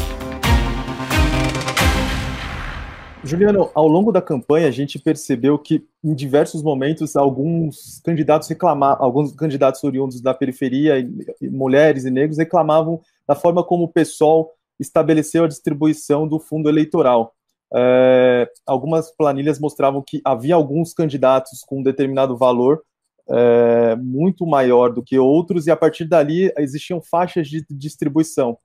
Juliano, 3.23 3.69
ao 3.75 3.87
longo 3.87 4.11
da 4.11 4.21
campanha 4.21 4.67
a 4.67 4.71
gente 4.71 4.97
percebeu 4.97 5.57
que 5.59 5.85
em 6.03 6.15
diversos 6.15 6.63
momentos 6.63 7.15
alguns 7.15 8.01
candidatos 8.03 8.47
reclamavam, 8.47 9.03
alguns 9.03 9.31
candidatos 9.33 9.83
oriundos 9.83 10.21
da 10.21 10.33
periferia, 10.33 10.95
mulheres 11.41 12.03
e 12.03 12.09
negros 12.09 12.39
reclamavam 12.39 12.99
da 13.27 13.35
forma 13.35 13.63
como 13.63 13.83
o 13.83 13.87
PSOL 13.87 14.51
estabeleceu 14.79 15.43
a 15.43 15.47
distribuição 15.47 16.27
do 16.27 16.39
fundo 16.39 16.67
eleitoral. 16.67 17.35
É, 17.73 18.49
algumas 18.65 19.15
planilhas 19.15 19.59
mostravam 19.59 20.03
que 20.05 20.19
havia 20.25 20.55
alguns 20.55 20.93
candidatos 20.93 21.63
com 21.63 21.79
um 21.79 21.83
determinado 21.83 22.35
valor 22.35 22.81
é, 23.29 23.95
muito 23.95 24.45
maior 24.47 24.91
do 24.91 25.03
que 25.03 25.17
outros, 25.19 25.67
e 25.67 25.71
a 25.71 25.75
partir 25.75 26.05
dali 26.05 26.51
existiam 26.57 26.99
faixas 26.99 27.47
de 27.47 27.63
distribuição. 27.69 28.57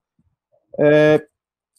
É, 0.78 1.24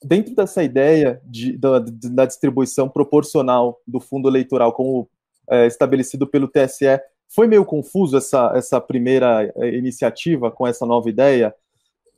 dentro 0.03 0.35
dessa 0.35 0.63
ideia 0.63 1.21
de, 1.25 1.57
da, 1.57 1.79
da, 1.79 2.25
distribuição 2.25 2.87
proporcional 2.87 3.79
do 3.85 3.99
fundo 3.99 4.27
eleitoral, 4.27 4.71
como 4.73 5.09
é, 5.49 5.65
estabelecido 5.65 6.27
pelo 6.27 6.47
TSE, 6.47 6.99
foi 7.27 7.47
meio 7.47 7.65
confuso 7.65 8.17
essa, 8.17 8.51
essa 8.55 8.79
primeira 8.79 9.51
é, 9.55 9.75
iniciativa 9.75 10.51
com 10.51 10.65
essa 10.65 10.85
nova 10.85 11.09
ideia? 11.09 11.53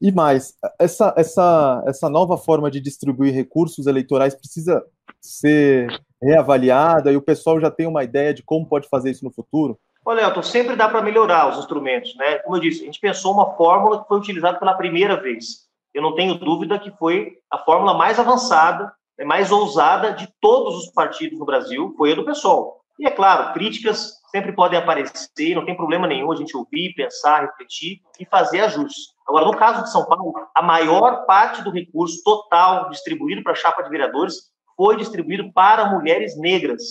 E 0.01 0.11
mais, 0.11 0.53
essa, 0.79 1.13
essa, 1.17 1.83
essa 1.85 2.09
nova 2.09 2.37
forma 2.37 2.71
de 2.71 2.79
distribuir 2.79 3.33
recursos 3.33 3.85
eleitorais 3.85 4.33
precisa 4.33 4.83
ser 5.19 5.87
reavaliada 6.21 7.11
e 7.11 7.17
o 7.17 7.21
pessoal 7.21 7.59
já 7.59 7.69
tem 7.69 7.87
uma 7.87 8.03
ideia 8.03 8.33
de 8.33 8.43
como 8.43 8.65
pode 8.65 8.87
fazer 8.87 9.11
isso 9.11 9.25
no 9.25 9.31
futuro? 9.31 9.77
Olha, 10.05 10.21
Elton, 10.21 10.41
sempre 10.41 10.75
dá 10.75 10.87
para 10.87 11.01
melhorar 11.01 11.49
os 11.49 11.59
instrumentos, 11.59 12.15
né? 12.15 12.37
Como 12.39 12.55
eu 12.55 12.61
disse, 12.61 12.81
a 12.81 12.85
gente 12.85 12.99
pensou 12.99 13.33
uma 13.33 13.55
fórmula 13.55 14.01
que 14.01 14.07
foi 14.07 14.17
utilizada 14.17 14.57
pela 14.57 14.73
primeira 14.73 15.21
vez 15.21 15.68
eu 15.99 16.01
não 16.01 16.15
tenho 16.15 16.35
dúvida 16.35 16.79
que 16.79 16.91
foi 16.91 17.33
a 17.51 17.57
fórmula 17.57 17.93
mais 17.93 18.17
avançada, 18.17 18.89
né, 19.17 19.25
mais 19.25 19.51
ousada 19.51 20.13
de 20.13 20.29
todos 20.39 20.77
os 20.77 20.91
partidos 20.93 21.37
no 21.37 21.45
Brasil, 21.45 21.93
foi 21.97 22.13
a 22.13 22.15
do 22.15 22.23
PSOL. 22.23 22.79
E 22.97 23.05
é 23.05 23.11
claro, 23.11 23.53
críticas 23.53 24.13
sempre 24.31 24.53
podem 24.53 24.79
aparecer, 24.79 25.55
não 25.55 25.65
tem 25.65 25.75
problema 25.75 26.07
nenhum 26.07 26.31
a 26.31 26.35
gente 26.37 26.55
ouvir, 26.55 26.93
pensar, 26.95 27.41
refletir 27.41 27.99
e 28.17 28.25
fazer 28.25 28.61
ajustes. 28.61 29.13
Agora, 29.27 29.45
no 29.45 29.57
caso 29.57 29.83
de 29.83 29.91
São 29.91 30.05
Paulo, 30.05 30.33
a 30.55 30.61
maior 30.61 31.25
parte 31.25 31.61
do 31.61 31.71
recurso 31.71 32.23
total 32.23 32.89
distribuído 32.89 33.43
para 33.43 33.51
a 33.51 33.55
chapa 33.55 33.83
de 33.83 33.89
vereadores 33.89 34.35
foi 34.77 34.95
distribuído 34.95 35.51
para 35.51 35.89
mulheres 35.89 36.39
negras. 36.39 36.81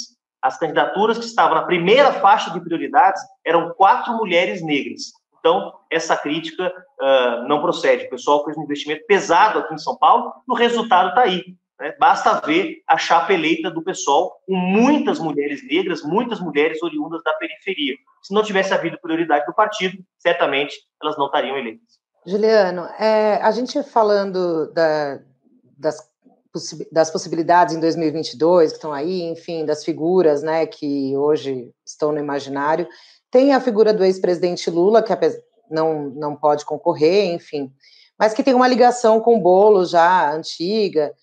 As 0.42 0.58
candidaturas 0.58 1.18
que 1.18 1.24
estavam 1.24 1.54
na 1.54 1.64
primeira 1.64 2.12
faixa 2.12 2.50
de 2.50 2.60
prioridades 2.60 3.22
eram 3.44 3.72
quatro 3.74 4.14
mulheres 4.14 4.62
negras. 4.62 5.12
Então, 5.38 5.72
essa 5.90 6.16
crítica 6.16 6.72
uh, 7.00 7.48
não 7.48 7.60
procede. 7.60 8.06
O 8.06 8.10
pessoal 8.10 8.44
fez 8.44 8.56
um 8.56 8.64
investimento 8.64 9.04
pesado 9.06 9.60
aqui 9.60 9.74
em 9.74 9.78
São 9.78 9.96
Paulo, 9.96 10.32
o 10.48 10.54
resultado 10.54 11.10
está 11.10 11.22
aí. 11.22 11.42
Né? 11.80 11.94
Basta 11.98 12.40
ver 12.40 12.82
a 12.86 12.96
chapa 12.96 13.32
eleita 13.32 13.70
do 13.70 13.82
PSOL 13.82 14.32
com 14.46 14.54
muitas 14.54 15.18
mulheres 15.18 15.64
negras, 15.66 16.02
muitas 16.02 16.40
mulheres 16.40 16.82
oriundas 16.82 17.22
da 17.22 17.32
periferia. 17.34 17.94
Se 18.22 18.34
não 18.34 18.42
tivesse 18.42 18.74
havido 18.74 18.98
prioridade 19.00 19.46
do 19.46 19.54
partido, 19.54 19.96
certamente 20.18 20.76
elas 21.02 21.16
não 21.16 21.26
estariam 21.26 21.56
eleitas. 21.56 21.98
Juliano, 22.26 22.82
é, 22.98 23.36
a 23.36 23.50
gente 23.52 23.82
falando 23.84 24.72
da, 24.72 25.20
das, 25.78 26.10
das 26.90 27.10
possibilidades 27.10 27.74
em 27.74 27.80
2022 27.80 28.72
que 28.72 28.76
estão 28.76 28.92
aí, 28.92 29.22
enfim, 29.22 29.64
das 29.64 29.84
figuras 29.84 30.42
né, 30.42 30.66
que 30.66 31.16
hoje 31.16 31.70
estão 31.86 32.12
no 32.12 32.18
imaginário, 32.18 32.88
tem 33.30 33.52
a 33.52 33.60
figura 33.60 33.92
do 33.92 34.04
ex-presidente 34.04 34.70
Lula, 34.70 35.02
que 35.02 35.12
não, 35.70 36.10
não 36.10 36.36
pode 36.36 36.64
concorrer, 36.64 37.32
enfim, 37.32 37.72
mas 38.18 38.34
que 38.34 38.42
tem 38.42 38.54
uma 38.54 38.68
ligação 38.68 39.20
com 39.20 39.36
o 39.36 39.40
Bolo 39.40 39.84
já 39.84 40.32
antiga. 40.32 41.14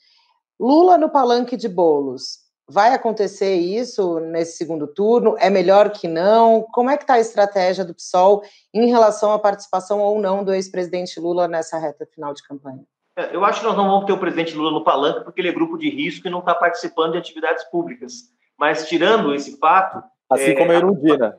Lula 0.59 0.97
no 0.97 1.09
palanque 1.09 1.57
de 1.57 1.67
bolos. 1.67 2.45
Vai 2.67 2.93
acontecer 2.93 3.55
isso 3.55 4.19
nesse 4.19 4.57
segundo 4.57 4.87
turno? 4.87 5.35
É 5.37 5.49
melhor 5.49 5.91
que 5.91 6.07
não? 6.07 6.63
Como 6.71 6.89
é 6.89 6.97
que 6.97 7.03
está 7.03 7.15
a 7.15 7.19
estratégia 7.19 7.85
do 7.85 7.93
PSOL 7.93 8.41
em 8.73 8.87
relação 8.87 9.31
à 9.31 9.37
participação 9.37 9.99
ou 9.99 10.19
não 10.19 10.43
do 10.43 10.53
ex-presidente 10.53 11.19
Lula 11.19 11.47
nessa 11.47 11.77
reta 11.77 12.07
final 12.07 12.33
de 12.33 12.41
campanha? 12.41 12.83
É, 13.17 13.35
eu 13.35 13.45
acho 13.45 13.59
que 13.59 13.67
nós 13.67 13.77
não 13.77 13.87
vamos 13.87 14.05
ter 14.05 14.13
o 14.13 14.17
presidente 14.17 14.55
Lula 14.55 14.71
no 14.71 14.83
palanque 14.83 15.23
porque 15.23 15.41
ele 15.41 15.49
é 15.49 15.53
grupo 15.53 15.77
de 15.77 15.89
risco 15.89 16.27
e 16.27 16.31
não 16.31 16.39
está 16.39 16.55
participando 16.55 17.11
de 17.11 17.17
atividades 17.19 17.63
públicas. 17.65 18.13
Mas 18.57 18.87
tirando 18.87 19.33
esse 19.33 19.57
fato, 19.59 20.03
assim 20.29 20.51
é, 20.51 20.55
como 20.55 20.71
a 20.71 20.75
Erundina, 20.75 21.35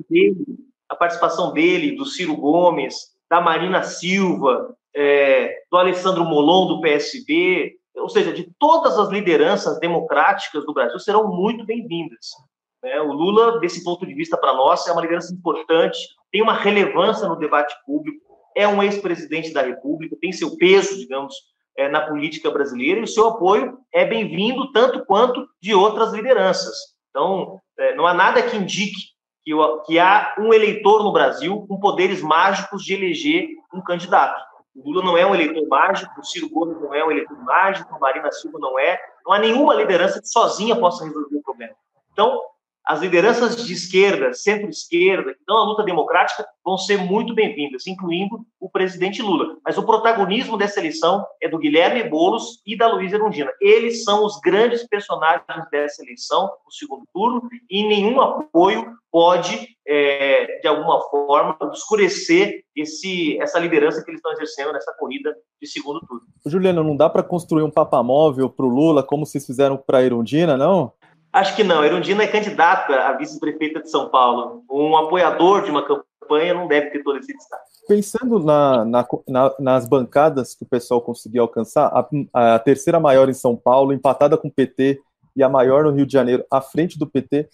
a 0.88 0.94
participação 0.94 1.52
dele, 1.52 1.96
do 1.96 2.06
Ciro 2.06 2.36
Gomes, 2.36 2.94
da 3.28 3.40
Marina 3.40 3.82
Silva, 3.82 4.76
é, 4.94 5.62
do 5.70 5.76
Alessandro 5.76 6.24
Molon 6.24 6.66
do 6.66 6.80
PSB, 6.80 7.76
ou 7.96 8.08
seja, 8.08 8.32
de 8.32 8.48
todas 8.58 8.98
as 8.98 9.08
lideranças 9.08 9.78
democráticas 9.80 10.64
do 10.64 10.72
Brasil 10.72 10.98
serão 10.98 11.28
muito 11.28 11.64
bem-vindas. 11.64 12.26
Né? 12.82 13.00
O 13.00 13.12
Lula, 13.12 13.58
desse 13.58 13.82
ponto 13.82 14.06
de 14.06 14.14
vista, 14.14 14.36
para 14.36 14.54
nós, 14.54 14.86
é 14.86 14.92
uma 14.92 15.00
liderança 15.00 15.34
importante, 15.34 15.98
tem 16.30 16.42
uma 16.42 16.54
relevância 16.54 17.28
no 17.28 17.36
debate 17.36 17.74
público, 17.84 18.24
é 18.54 18.66
um 18.66 18.82
ex-presidente 18.82 19.52
da 19.52 19.62
República, 19.62 20.16
tem 20.20 20.32
seu 20.32 20.56
peso, 20.56 20.96
digamos, 20.98 21.34
é, 21.76 21.88
na 21.88 22.06
política 22.06 22.50
brasileira, 22.50 23.00
e 23.00 23.04
o 23.04 23.08
seu 23.08 23.28
apoio 23.28 23.78
é 23.92 24.04
bem-vindo 24.04 24.72
tanto 24.72 25.04
quanto 25.04 25.46
de 25.60 25.74
outras 25.74 26.12
lideranças. 26.12 26.74
Então, 27.10 27.58
é, 27.58 27.65
não 27.96 28.06
há 28.06 28.14
nada 28.14 28.42
que 28.42 28.56
indique 28.56 29.16
que, 29.44 29.52
que 29.86 29.98
há 29.98 30.34
um 30.38 30.52
eleitor 30.52 31.04
no 31.04 31.12
Brasil 31.12 31.64
com 31.68 31.78
poderes 31.78 32.20
mágicos 32.20 32.82
de 32.82 32.94
eleger 32.94 33.48
um 33.72 33.80
candidato. 33.80 34.44
O 34.74 34.90
Lula 34.90 35.02
não 35.02 35.16
é 35.16 35.24
um 35.24 35.34
eleitor 35.34 35.66
mágico, 35.68 36.20
o 36.20 36.24
Ciro 36.24 36.50
Gomes 36.50 36.80
não 36.80 36.92
é 36.92 37.04
um 37.04 37.10
eleitor 37.10 37.38
mágico, 37.44 37.94
a 37.94 37.98
Marina 37.98 38.30
Silva 38.30 38.58
não 38.58 38.78
é. 38.78 39.00
Não 39.24 39.32
há 39.32 39.38
nenhuma 39.38 39.74
liderança 39.74 40.20
que 40.20 40.28
sozinha 40.28 40.76
possa 40.76 41.04
resolver 41.04 41.36
o 41.36 41.42
problema. 41.42 41.74
Então, 42.12 42.40
as 42.86 43.00
lideranças 43.00 43.56
de 43.56 43.72
esquerda, 43.72 44.32
centro-esquerda, 44.32 45.34
que 45.34 45.40
estão 45.40 45.56
na 45.56 45.64
luta 45.64 45.82
democrática, 45.82 46.46
vão 46.64 46.78
ser 46.78 46.98
muito 46.98 47.34
bem-vindas, 47.34 47.84
incluindo 47.86 48.46
o 48.60 48.70
presidente 48.70 49.20
Lula. 49.20 49.56
Mas 49.64 49.76
o 49.76 49.82
protagonismo 49.82 50.56
dessa 50.56 50.78
eleição 50.78 51.26
é 51.42 51.48
do 51.48 51.58
Guilherme 51.58 52.04
Boulos 52.04 52.62
e 52.64 52.76
da 52.76 52.86
Luísa 52.86 53.16
Erundina. 53.16 53.50
Eles 53.60 54.04
são 54.04 54.24
os 54.24 54.38
grandes 54.40 54.86
personagens 54.86 55.68
dessa 55.72 56.00
eleição, 56.04 56.48
no 56.64 56.70
segundo 56.70 57.02
turno, 57.12 57.42
e 57.68 57.82
nenhum 57.88 58.20
apoio 58.20 58.86
pode, 59.10 59.68
é, 59.86 60.60
de 60.60 60.68
alguma 60.68 61.00
forma, 61.10 61.56
obscurecer 61.60 62.62
esse, 62.74 63.36
essa 63.40 63.58
liderança 63.58 64.04
que 64.04 64.10
eles 64.10 64.18
estão 64.18 64.32
exercendo 64.32 64.72
nessa 64.72 64.94
corrida 64.96 65.34
de 65.60 65.66
segundo 65.66 66.00
turno. 66.06 66.22
Juliano, 66.44 66.84
não 66.84 66.96
dá 66.96 67.10
para 67.10 67.22
construir 67.22 67.62
um 67.62 67.70
papamóvel 67.70 68.48
para 68.48 68.66
o 68.66 68.68
Lula 68.68 69.02
como 69.02 69.26
vocês 69.26 69.44
fizeram 69.44 69.76
para 69.76 69.98
a 69.98 70.02
Erundina, 70.04 70.56
não? 70.56 70.92
Acho 71.36 71.54
que 71.54 71.62
não. 71.62 71.84
Erundina 71.84 72.22
é 72.22 72.26
candidata 72.26 72.94
a 72.94 73.12
vice-prefeita 73.12 73.82
de 73.82 73.90
São 73.90 74.08
Paulo. 74.08 74.64
Um 74.70 74.96
apoiador 74.96 75.64
de 75.64 75.70
uma 75.70 75.84
campanha 75.84 76.54
não 76.54 76.66
deve 76.66 76.88
ter 76.88 77.02
todo 77.02 77.18
esse 77.18 77.30
destaque. 77.30 77.62
Pensando 77.86 78.38
na, 78.38 78.86
na, 78.86 79.06
na, 79.28 79.54
nas 79.60 79.86
bancadas 79.86 80.54
que 80.54 80.64
o 80.64 80.66
pessoal 80.66 81.02
conseguiu 81.02 81.42
alcançar, 81.42 81.88
a, 81.88 82.54
a, 82.54 82.58
terceira 82.58 82.98
maior 82.98 83.28
em 83.28 83.34
São 83.34 83.54
Paulo, 83.54 83.92
empatada 83.92 84.38
com 84.38 84.48
o 84.48 84.50
PT, 84.50 84.98
e 85.36 85.42
a 85.42 85.48
maior 85.50 85.84
no 85.84 85.90
Rio 85.90 86.06
de 86.06 86.12
Janeiro, 86.14 86.42
à 86.50 86.62
frente 86.62 86.98
do 86.98 87.06
PT, 87.06 87.50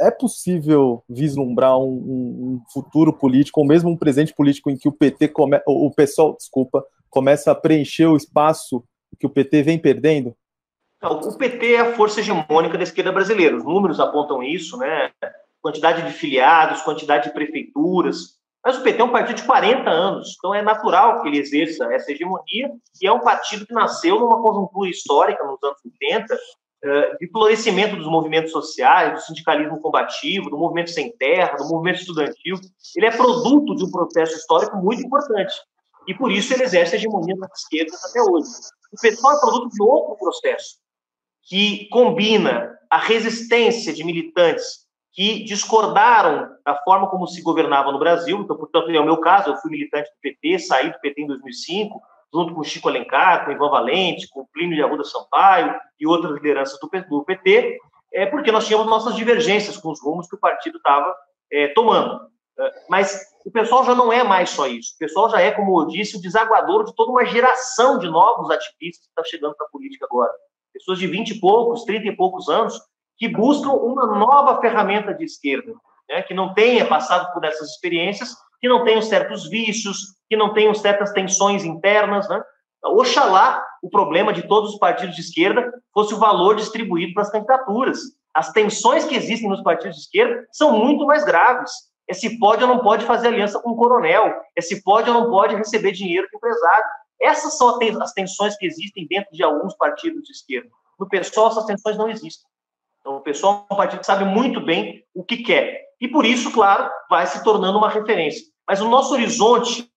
é 0.00 0.10
possível 0.10 1.04
vislumbrar 1.08 1.78
um, 1.78 1.84
um, 1.84 1.86
um 1.86 2.62
futuro 2.72 3.12
político, 3.12 3.60
ou 3.60 3.66
mesmo 3.66 3.90
um 3.90 3.96
presente 3.96 4.34
político 4.34 4.70
em 4.70 4.76
que 4.76 4.88
o 4.88 4.92
PT, 4.92 5.28
come, 5.28 5.62
o 5.68 5.88
pessoal, 5.92 6.34
desculpa, 6.36 6.84
começa 7.08 7.52
a 7.52 7.54
preencher 7.54 8.06
o 8.06 8.16
espaço 8.16 8.82
que 9.20 9.24
o 9.24 9.30
PT 9.30 9.62
vem 9.62 9.78
perdendo? 9.78 10.34
O 11.08 11.36
PT 11.36 11.74
é 11.74 11.80
a 11.80 11.94
força 11.94 12.20
hegemônica 12.20 12.76
da 12.76 12.84
esquerda 12.84 13.12
brasileira. 13.12 13.56
Os 13.56 13.64
números 13.64 14.00
apontam 14.00 14.42
isso, 14.42 14.76
né? 14.76 15.10
Quantidade 15.60 16.02
de 16.02 16.12
filiados, 16.12 16.82
quantidade 16.82 17.24
de 17.24 17.34
prefeituras. 17.34 18.34
Mas 18.64 18.78
o 18.78 18.82
PT 18.82 19.02
é 19.02 19.04
um 19.04 19.12
partido 19.12 19.36
de 19.36 19.44
40 19.44 19.90
anos, 19.90 20.34
então 20.38 20.54
é 20.54 20.62
natural 20.62 21.20
que 21.20 21.28
ele 21.28 21.38
exerça 21.38 21.84
essa 21.92 22.10
hegemonia, 22.10 22.70
e 23.00 23.06
é 23.06 23.12
um 23.12 23.20
partido 23.20 23.66
que 23.66 23.74
nasceu 23.74 24.18
numa 24.18 24.40
conjuntura 24.40 24.88
histórica, 24.88 25.44
nos 25.44 25.62
anos 25.62 25.78
80, 25.84 26.38
eh, 26.82 27.16
de 27.20 27.30
florescimento 27.30 27.96
dos 27.96 28.06
movimentos 28.06 28.52
sociais, 28.52 29.12
do 29.12 29.20
sindicalismo 29.20 29.80
combativo, 29.82 30.48
do 30.48 30.56
movimento 30.56 30.90
sem 30.90 31.14
terra, 31.16 31.58
do 31.58 31.68
movimento 31.68 32.00
estudantil. 32.00 32.56
Ele 32.96 33.06
é 33.06 33.10
produto 33.10 33.74
de 33.74 33.84
um 33.84 33.90
processo 33.90 34.34
histórico 34.34 34.78
muito 34.78 35.02
importante. 35.02 35.54
E 36.06 36.14
por 36.14 36.32
isso 36.32 36.54
ele 36.54 36.64
exerce 36.64 36.94
a 36.94 36.98
hegemonia 36.98 37.36
das 37.36 37.60
esquerdas 37.60 38.02
até 38.04 38.22
hoje. 38.22 38.48
O 38.92 39.00
pessoal 39.00 39.36
é 39.36 39.40
produto 39.40 39.68
de 39.70 39.82
outro 39.82 40.16
processo, 40.16 40.76
que 41.46 41.88
combina 41.88 42.74
a 42.90 42.98
resistência 42.98 43.92
de 43.92 44.04
militantes 44.04 44.84
que 45.12 45.44
discordaram 45.44 46.48
da 46.64 46.74
forma 46.82 47.08
como 47.08 47.26
se 47.26 47.40
governava 47.42 47.92
no 47.92 47.98
Brasil. 47.98 48.40
Então, 48.40 48.56
portanto, 48.56 48.90
é 48.90 48.98
o 48.98 49.04
meu 49.04 49.18
caso, 49.18 49.50
eu 49.50 49.56
fui 49.56 49.70
militante 49.70 50.10
do 50.10 50.20
PT, 50.20 50.58
saí 50.58 50.90
do 50.90 50.98
PT 50.98 51.22
em 51.22 51.26
2005, 51.26 52.00
junto 52.32 52.52
com 52.52 52.64
Chico 52.64 52.88
Alencar, 52.88 53.44
com 53.44 53.52
Ivan 53.52 53.70
Valente, 53.70 54.28
com 54.28 54.46
Plínio 54.52 54.74
de 54.74 54.82
Arruda 54.82 55.04
Sampaio 55.04 55.74
e 56.00 56.06
outras 56.06 56.34
lideranças 56.34 56.78
do 56.80 57.24
PT, 57.24 57.78
é 58.12 58.26
porque 58.26 58.50
nós 58.50 58.66
tínhamos 58.66 58.88
nossas 58.88 59.14
divergências 59.14 59.76
com 59.76 59.90
os 59.90 60.02
rumos 60.02 60.28
que 60.28 60.34
o 60.34 60.40
partido 60.40 60.78
estava 60.78 61.14
é, 61.52 61.68
tomando. 61.68 62.20
É, 62.58 62.72
mas 62.88 63.20
o 63.44 63.50
pessoal 63.52 63.84
já 63.84 63.94
não 63.94 64.12
é 64.12 64.24
mais 64.24 64.50
só 64.50 64.66
isso. 64.66 64.94
O 64.94 64.98
pessoal 64.98 65.30
já 65.30 65.40
é, 65.40 65.52
como 65.52 65.80
eu 65.80 65.86
disse, 65.86 66.16
o 66.16 66.20
desaguador 66.20 66.84
de 66.84 66.94
toda 66.94 67.12
uma 67.12 67.24
geração 67.24 67.98
de 67.98 68.08
novos 68.08 68.50
ativistas 68.50 69.06
que 69.06 69.10
está 69.10 69.24
chegando 69.24 69.54
para 69.54 69.66
a 69.66 69.70
política 69.70 70.06
agora 70.06 70.32
pessoas 70.74 70.98
de 70.98 71.06
20 71.06 71.30
e 71.30 71.40
poucos, 71.40 71.84
30 71.84 72.08
e 72.08 72.16
poucos 72.16 72.48
anos, 72.48 72.78
que 73.16 73.28
buscam 73.28 73.70
uma 73.70 74.06
nova 74.06 74.60
ferramenta 74.60 75.14
de 75.14 75.24
esquerda, 75.24 75.72
né, 76.10 76.22
que 76.22 76.34
não 76.34 76.52
tenha 76.52 76.84
passado 76.84 77.32
por 77.32 77.44
essas 77.44 77.70
experiências, 77.70 78.34
que 78.60 78.68
não 78.68 78.84
tenham 78.84 79.00
certos 79.00 79.48
vícios, 79.48 80.14
que 80.28 80.36
não 80.36 80.52
tenham 80.52 80.74
certas 80.74 81.12
tensões 81.12 81.64
internas. 81.64 82.28
Né? 82.28 82.42
Oxalá 82.82 83.64
o 83.82 83.88
problema 83.88 84.32
de 84.32 84.46
todos 84.48 84.72
os 84.72 84.78
partidos 84.78 85.14
de 85.14 85.20
esquerda 85.20 85.72
fosse 85.92 86.14
o 86.14 86.18
valor 86.18 86.56
distribuído 86.56 87.14
para 87.14 87.22
as 87.22 87.30
candidaturas. 87.30 87.98
As 88.34 88.50
tensões 88.52 89.04
que 89.04 89.14
existem 89.14 89.48
nos 89.48 89.62
partidos 89.62 89.96
de 89.96 90.02
esquerda 90.02 90.46
são 90.50 90.78
muito 90.78 91.06
mais 91.06 91.24
graves. 91.24 91.70
Esse 92.08 92.38
pode 92.38 92.62
ou 92.62 92.68
não 92.68 92.80
pode 92.80 93.04
fazer 93.04 93.28
aliança 93.28 93.60
com 93.60 93.70
o 93.70 93.76
coronel, 93.76 94.34
esse 94.54 94.82
pode 94.82 95.08
ou 95.08 95.14
não 95.14 95.30
pode 95.30 95.54
receber 95.54 95.92
dinheiro 95.92 96.26
do 96.30 96.36
empresário. 96.36 96.84
Essas 97.20 97.56
são 97.56 97.78
as 98.02 98.12
tensões 98.12 98.56
que 98.56 98.66
existem 98.66 99.06
dentro 99.06 99.30
de 99.32 99.42
alguns 99.42 99.74
partidos 99.76 100.22
de 100.24 100.32
esquerda. 100.32 100.70
No 100.98 101.08
PSOL, 101.08 101.48
essas 101.48 101.64
tensões 101.64 101.96
não 101.96 102.08
existem. 102.08 102.46
Então, 103.00 103.16
o 103.16 103.20
PSOL 103.20 103.66
é 103.70 103.74
um 103.74 103.76
partido 103.76 104.00
que 104.00 104.06
sabe 104.06 104.24
muito 104.24 104.60
bem 104.60 105.04
o 105.14 105.24
que 105.24 105.38
quer. 105.38 105.84
E 106.00 106.08
por 106.08 106.24
isso, 106.24 106.52
claro, 106.52 106.90
vai 107.08 107.26
se 107.26 107.42
tornando 107.44 107.78
uma 107.78 107.88
referência. 107.88 108.42
Mas 108.66 108.80
o 108.80 108.88
nosso 108.88 109.12
horizonte, 109.12 109.90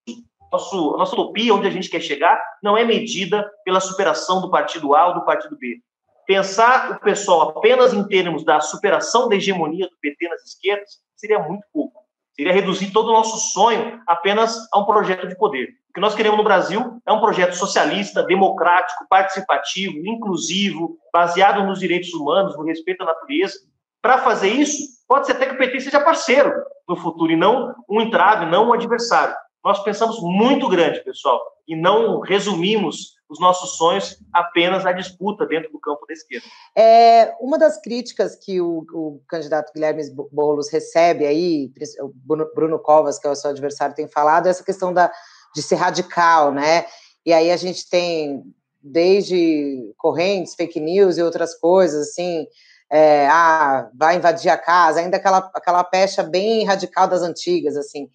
nosso, 0.52 0.96
a 0.96 0.98
nossa 0.98 1.14
utopia, 1.14 1.54
onde 1.54 1.68
a 1.68 1.72
gente 1.72 1.90
quer 1.90 2.02
chegar, 2.02 2.42
não 2.62 2.78
é 2.78 2.84
medida 2.84 3.50
pela 3.64 3.80
superação 3.80 4.42
do 4.42 4.52
partido 4.52 4.96
A 4.96 5.08
ou 5.08 5.14
do 5.16 5.26
partido 5.26 5.58
B. 5.58 5.82
Pensar 6.26 6.92
o 6.92 7.00
pessoal 7.00 7.50
apenas 7.58 7.94
em 7.94 8.06
termos 8.06 8.44
da 8.44 8.60
superação 8.60 9.30
da 9.30 9.36
hegemonia 9.36 9.88
do 9.88 9.98
PT 10.02 10.28
nas 10.28 10.44
esquerdas 10.44 11.00
seria 11.16 11.40
muito 11.40 11.66
pouco. 11.72 12.07
Seria 12.38 12.54
reduzir 12.54 12.92
todo 12.92 13.10
o 13.10 13.14
nosso 13.14 13.38
sonho 13.52 14.00
apenas 14.08 14.56
a 14.72 14.80
um 14.80 14.86
projeto 14.86 15.28
de 15.28 15.36
poder 15.38 15.70
que 15.98 16.02
nós 16.02 16.14
queremos 16.14 16.38
no 16.38 16.44
Brasil 16.44 17.02
é 17.08 17.12
um 17.12 17.20
projeto 17.20 17.54
socialista, 17.54 18.22
democrático, 18.22 19.08
participativo, 19.10 19.98
inclusivo, 20.06 20.96
baseado 21.12 21.66
nos 21.66 21.80
direitos 21.80 22.14
humanos, 22.14 22.56
no 22.56 22.64
respeito 22.64 23.02
à 23.02 23.08
natureza. 23.08 23.58
Para 24.00 24.20
fazer 24.20 24.50
isso, 24.50 24.78
pode 25.08 25.26
ser 25.26 25.32
até 25.32 25.48
que 25.48 25.56
o 25.56 25.58
PT 25.58 25.80
seja 25.80 26.00
parceiro 26.00 26.54
no 26.88 26.96
futuro 26.96 27.32
e 27.32 27.36
não 27.36 27.74
um 27.90 28.00
entrave, 28.00 28.46
não 28.46 28.70
um 28.70 28.74
adversário. 28.74 29.34
Nós 29.66 29.84
pensamos 29.84 30.22
muito 30.22 30.70
grande, 30.70 31.04
pessoal, 31.04 31.42
e 31.68 31.76
não 31.76 32.20
resumimos 32.20 33.16
os 33.30 33.40
nossos 33.40 33.78
sonhos 33.78 34.18
apenas 34.34 34.86
à 34.86 34.92
disputa 34.92 35.46
dentro 35.46 35.72
do 35.72 35.80
campo 35.80 36.06
da 36.08 36.14
esquerda. 36.14 36.46
É, 36.76 37.36
uma 37.42 37.58
das 37.58 37.80
críticas 37.82 38.36
que 38.36 38.62
o, 38.62 38.86
o 38.94 39.22
candidato 39.28 39.74
Guilherme 39.74 40.04
Boulos 40.32 40.70
recebe 40.70 41.26
aí, 41.26 41.72
o 42.02 42.12
Bruno 42.56 42.80
Covas, 42.80 43.20
que 43.20 43.28
é 43.28 43.30
o 43.30 43.36
seu 43.36 43.50
adversário, 43.50 43.96
tem 43.96 44.08
falado, 44.08 44.48
é 44.48 44.50
essa 44.50 44.64
questão 44.64 44.94
da 44.94 45.12
de 45.56 45.62
ser 45.64 45.76
radical, 45.76 46.52
né? 46.52 46.86
E 47.26 47.34
aí 47.34 47.52
a 47.52 47.58
gente 47.58 47.90
tem 47.90 48.44
desde 48.82 49.94
correntes, 49.98 50.56
fake 50.56 50.80
news 50.80 51.18
e 51.18 51.24
outras 51.24 51.56
coisas, 51.56 52.10
assim, 52.10 52.48
é, 52.90 53.28
ah, 53.28 53.90
vai 53.94 54.16
invadir 54.16 54.50
a 54.50 54.58
casa, 54.58 55.00
ainda 55.00 55.18
aquela, 55.18 55.50
aquela 55.54 55.84
pecha 55.84 56.24
bem 56.24 56.64
radical 56.64 57.08
das 57.08 57.22
antigas, 57.22 57.76
assim. 57.76 58.10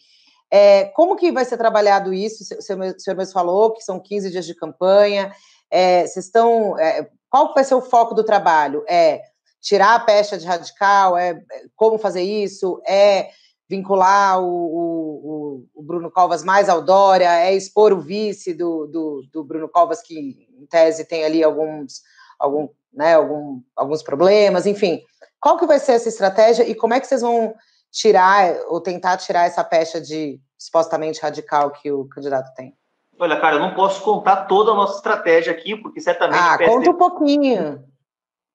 É, 0.54 0.84
como 0.94 1.16
que 1.16 1.32
vai 1.32 1.46
ser 1.46 1.56
trabalhado 1.56 2.12
isso? 2.12 2.44
O 2.58 2.60
senhor, 2.60 3.16
mesmo 3.16 3.32
falou 3.32 3.72
que 3.72 3.80
são 3.82 3.98
15 3.98 4.30
dias 4.30 4.44
de 4.44 4.54
campanha. 4.54 5.32
É, 5.70 6.06
vocês 6.06 6.26
estão. 6.26 6.78
É, 6.78 7.08
qual 7.30 7.54
vai 7.54 7.64
ser 7.64 7.74
o 7.74 7.80
foco 7.80 8.14
do 8.14 8.22
trabalho? 8.22 8.84
É 8.86 9.22
tirar 9.62 9.94
a 9.94 10.00
pecha 10.00 10.36
de 10.36 10.44
radical? 10.44 11.16
É 11.16 11.42
como 11.74 11.96
fazer 11.96 12.20
isso? 12.20 12.82
É 12.86 13.30
vincular 13.66 14.42
o, 14.42 14.44
o, 14.46 15.64
o 15.74 15.82
Bruno 15.82 16.10
Covas 16.10 16.44
mais 16.44 16.68
ao 16.68 16.82
Dória? 16.82 17.32
É 17.32 17.54
expor 17.54 17.90
o 17.90 18.02
vice 18.02 18.52
do, 18.52 18.86
do, 18.88 19.22
do 19.32 19.42
Bruno 19.42 19.70
Covas, 19.70 20.02
que 20.02 20.46
em 20.60 20.66
tese 20.66 21.06
tem 21.06 21.24
ali 21.24 21.42
alguns, 21.42 22.02
algum, 22.38 22.68
né, 22.92 23.14
algum, 23.14 23.62
alguns 23.74 24.02
problemas, 24.02 24.66
enfim. 24.66 25.02
Qual 25.40 25.56
que 25.56 25.64
vai 25.64 25.78
ser 25.78 25.92
essa 25.92 26.10
estratégia 26.10 26.68
e 26.68 26.74
como 26.74 26.92
é 26.92 27.00
que 27.00 27.06
vocês 27.06 27.22
vão 27.22 27.54
tirar 27.92 28.56
ou 28.68 28.80
tentar 28.80 29.18
tirar 29.18 29.46
essa 29.46 29.62
pecha 29.62 30.00
de 30.00 30.40
supostamente 30.58 31.20
radical 31.20 31.70
que 31.70 31.92
o 31.92 32.08
candidato 32.08 32.52
tem? 32.54 32.74
Olha, 33.18 33.38
cara, 33.38 33.56
eu 33.56 33.60
não 33.60 33.74
posso 33.74 34.02
contar 34.02 34.46
toda 34.46 34.72
a 34.72 34.74
nossa 34.74 34.96
estratégia 34.96 35.52
aqui, 35.52 35.76
porque 35.76 36.00
certamente. 36.00 36.40
Ah, 36.40 36.56
PSDB, 36.56 36.70
conta 36.70 36.90
um 36.90 36.98
pouquinho. 36.98 37.84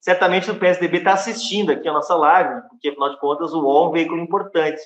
Certamente 0.02 0.50
o 0.50 0.60
PSDB 0.60 0.98
está 0.98 1.14
assistindo 1.14 1.72
aqui 1.72 1.88
a 1.88 1.94
nossa 1.94 2.16
live, 2.16 2.68
porque 2.70 2.90
afinal 2.90 3.10
de 3.12 3.20
contas 3.20 3.54
o 3.54 3.62
UOL 3.62 3.86
é 3.86 3.90
um 3.90 3.92
veículo 3.92 4.22
importante. 4.22 4.82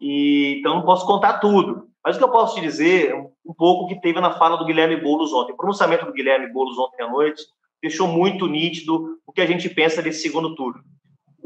E, 0.00 0.58
então 0.58 0.74
não 0.74 0.84
posso 0.84 1.06
contar 1.06 1.38
tudo. 1.38 1.88
Mas 2.04 2.16
o 2.16 2.18
que 2.18 2.24
eu 2.24 2.30
posso 2.30 2.56
te 2.56 2.60
dizer 2.60 3.12
é 3.12 3.14
um 3.14 3.54
pouco 3.56 3.88
que 3.88 4.00
teve 4.00 4.20
na 4.20 4.32
fala 4.32 4.56
do 4.56 4.66
Guilherme 4.66 5.00
Boulos 5.00 5.32
ontem. 5.32 5.52
O 5.52 5.56
pronunciamento 5.56 6.04
do 6.04 6.12
Guilherme 6.12 6.52
Boulos 6.52 6.78
ontem 6.78 7.02
à 7.02 7.08
noite 7.08 7.42
deixou 7.80 8.06
muito 8.06 8.46
nítido 8.46 9.18
o 9.26 9.32
que 9.32 9.40
a 9.40 9.46
gente 9.46 9.68
pensa 9.70 10.02
desse 10.02 10.20
segundo 10.20 10.54
turno. 10.54 10.82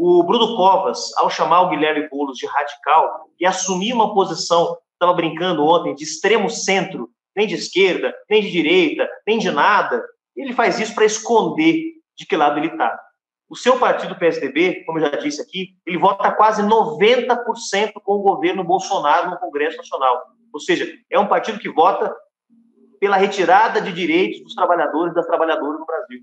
O 0.00 0.22
Bruno 0.22 0.54
Covas, 0.54 1.12
ao 1.16 1.28
chamar 1.28 1.62
o 1.62 1.70
Guilherme 1.70 2.08
Boulos 2.08 2.38
de 2.38 2.46
radical 2.46 3.28
e 3.40 3.44
assumir 3.44 3.92
uma 3.92 4.14
posição, 4.14 4.78
estava 4.92 5.12
brincando 5.12 5.64
ontem, 5.64 5.92
de 5.92 6.04
extremo 6.04 6.48
centro, 6.48 7.10
nem 7.34 7.48
de 7.48 7.56
esquerda, 7.56 8.14
nem 8.30 8.40
de 8.40 8.48
direita, 8.48 9.08
nem 9.26 9.40
de 9.40 9.50
nada, 9.50 10.00
ele 10.36 10.52
faz 10.52 10.78
isso 10.78 10.94
para 10.94 11.04
esconder 11.04 11.82
de 12.16 12.24
que 12.24 12.36
lado 12.36 12.60
ele 12.60 12.68
está. 12.68 12.96
O 13.50 13.56
seu 13.56 13.76
partido 13.76 14.14
PSDB, 14.14 14.84
como 14.84 15.00
eu 15.00 15.10
já 15.10 15.16
disse 15.16 15.42
aqui, 15.42 15.70
ele 15.84 15.98
vota 15.98 16.30
quase 16.30 16.62
90% 16.62 17.94
com 18.04 18.12
o 18.12 18.22
governo 18.22 18.62
Bolsonaro 18.62 19.30
no 19.30 19.38
Congresso 19.40 19.78
Nacional. 19.78 20.22
Ou 20.52 20.60
seja, 20.60 20.88
é 21.10 21.18
um 21.18 21.26
partido 21.26 21.58
que 21.58 21.68
vota 21.68 22.14
pela 23.00 23.16
retirada 23.16 23.80
de 23.80 23.92
direitos 23.92 24.44
dos 24.44 24.54
trabalhadores 24.54 25.10
e 25.10 25.14
das 25.16 25.26
trabalhadoras 25.26 25.80
no 25.80 25.86
Brasil 25.86 26.20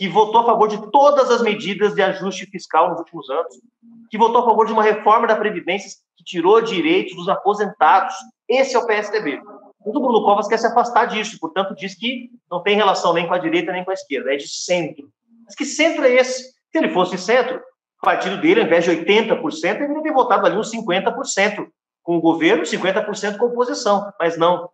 que 0.00 0.08
votou 0.08 0.40
a 0.40 0.46
favor 0.46 0.66
de 0.66 0.90
todas 0.90 1.30
as 1.30 1.42
medidas 1.42 1.94
de 1.94 2.00
ajuste 2.00 2.46
fiscal 2.46 2.88
nos 2.88 3.00
últimos 3.00 3.28
anos, 3.28 3.60
que 4.08 4.16
votou 4.16 4.40
a 4.40 4.44
favor 4.46 4.64
de 4.64 4.72
uma 4.72 4.82
reforma 4.82 5.26
da 5.26 5.36
Previdência 5.36 5.90
que 6.16 6.24
tirou 6.24 6.58
direitos 6.62 7.14
dos 7.14 7.28
aposentados. 7.28 8.14
Esse 8.48 8.74
é 8.74 8.78
o 8.78 8.86
PSDB. 8.86 9.42
O 9.84 9.92
Bruno 9.92 10.24
Covas 10.24 10.48
quer 10.48 10.56
se 10.56 10.66
afastar 10.66 11.04
disso, 11.04 11.38
portanto, 11.38 11.74
diz 11.74 11.94
que 11.94 12.30
não 12.50 12.62
tem 12.62 12.76
relação 12.76 13.12
nem 13.12 13.28
com 13.28 13.34
a 13.34 13.38
direita 13.38 13.72
nem 13.72 13.84
com 13.84 13.90
a 13.90 13.94
esquerda, 13.94 14.32
é 14.32 14.38
de 14.38 14.48
centro. 14.48 15.06
Mas 15.44 15.54
que 15.54 15.66
centro 15.66 16.02
é 16.02 16.14
esse? 16.14 16.44
Se 16.44 16.78
ele 16.78 16.88
fosse 16.94 17.18
centro, 17.18 17.58
o 17.58 18.06
partido 18.06 18.40
dele, 18.40 18.62
ao 18.62 18.66
invés 18.68 18.84
de 18.84 18.92
80%, 18.92 19.36
ele 19.64 19.80
deveria 19.80 20.02
ter 20.02 20.12
votado 20.14 20.46
ali 20.46 20.56
uns 20.56 20.72
50% 20.72 21.66
com 22.02 22.16
o 22.16 22.22
governo, 22.22 22.62
50% 22.62 23.36
com 23.36 23.44
a 23.44 23.48
oposição. 23.48 24.10
Mas 24.18 24.38
não. 24.38 24.70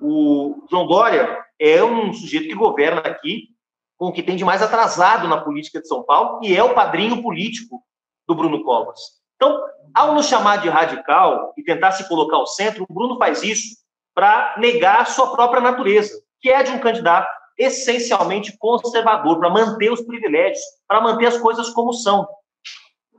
O 0.00 0.66
João 0.68 0.88
Dória 0.88 1.38
é 1.56 1.84
um 1.84 2.12
sujeito 2.12 2.48
que 2.48 2.54
governa 2.56 3.02
aqui 3.02 3.59
com 4.00 4.06
o 4.06 4.12
que 4.12 4.22
tem 4.22 4.34
de 4.34 4.46
mais 4.46 4.62
atrasado 4.62 5.28
na 5.28 5.42
política 5.42 5.78
de 5.78 5.86
São 5.86 6.02
Paulo, 6.02 6.40
e 6.42 6.56
é 6.56 6.64
o 6.64 6.72
padrinho 6.72 7.22
político 7.22 7.82
do 8.26 8.34
Bruno 8.34 8.64
Covas. 8.64 8.98
Então, 9.36 9.62
ao 9.94 10.14
nos 10.14 10.24
chamar 10.24 10.56
de 10.56 10.70
radical 10.70 11.52
e 11.54 11.62
tentar 11.62 11.92
se 11.92 12.08
colocar 12.08 12.38
ao 12.38 12.46
centro, 12.46 12.86
o 12.88 12.94
Bruno 12.94 13.18
faz 13.18 13.42
isso 13.42 13.76
para 14.14 14.54
negar 14.56 15.02
a 15.02 15.04
sua 15.04 15.30
própria 15.32 15.60
natureza, 15.60 16.18
que 16.40 16.48
é 16.48 16.62
de 16.62 16.70
um 16.70 16.78
candidato 16.78 17.28
essencialmente 17.58 18.56
conservador, 18.56 19.38
para 19.38 19.50
manter 19.50 19.92
os 19.92 20.00
privilégios, 20.00 20.62
para 20.88 21.02
manter 21.02 21.26
as 21.26 21.36
coisas 21.36 21.68
como 21.68 21.92
são. 21.92 22.26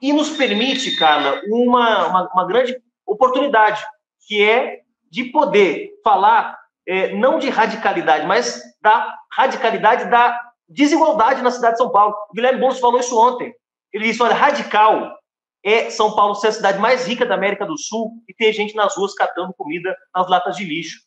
E 0.01 0.11
nos 0.11 0.31
permite, 0.31 0.97
Carla, 0.97 1.41
uma, 1.51 2.07
uma, 2.07 2.29
uma 2.33 2.47
grande 2.47 2.75
oportunidade, 3.05 3.85
que 4.27 4.43
é 4.43 4.79
de 5.11 5.25
poder 5.25 5.91
falar 6.03 6.57
é, 6.87 7.13
não 7.13 7.37
de 7.37 7.49
radicalidade, 7.49 8.25
mas 8.25 8.59
da 8.81 9.15
radicalidade 9.31 10.09
da 10.09 10.50
desigualdade 10.71 11.41
na 11.41 11.51
cidade 11.51 11.73
de 11.73 11.79
São 11.79 11.91
Paulo. 11.91 12.15
O 12.29 12.33
Guilherme 12.33 12.59
Boulos 12.59 12.79
falou 12.79 12.99
isso 12.99 13.19
ontem. 13.19 13.53
Ele 13.93 14.05
disse: 14.05 14.23
olha, 14.23 14.33
radical 14.33 15.17
é 15.63 15.89
São 15.89 16.15
Paulo 16.15 16.35
ser 16.35 16.47
a 16.47 16.51
cidade 16.51 16.79
mais 16.79 17.05
rica 17.05 17.25
da 17.25 17.35
América 17.35 17.65
do 17.65 17.77
Sul 17.77 18.11
e 18.27 18.33
ter 18.33 18.51
gente 18.53 18.75
nas 18.75 18.95
ruas 18.95 19.13
catando 19.13 19.53
comida 19.53 19.95
nas 20.15 20.27
latas 20.29 20.55
de 20.55 20.63
lixo. 20.63 20.99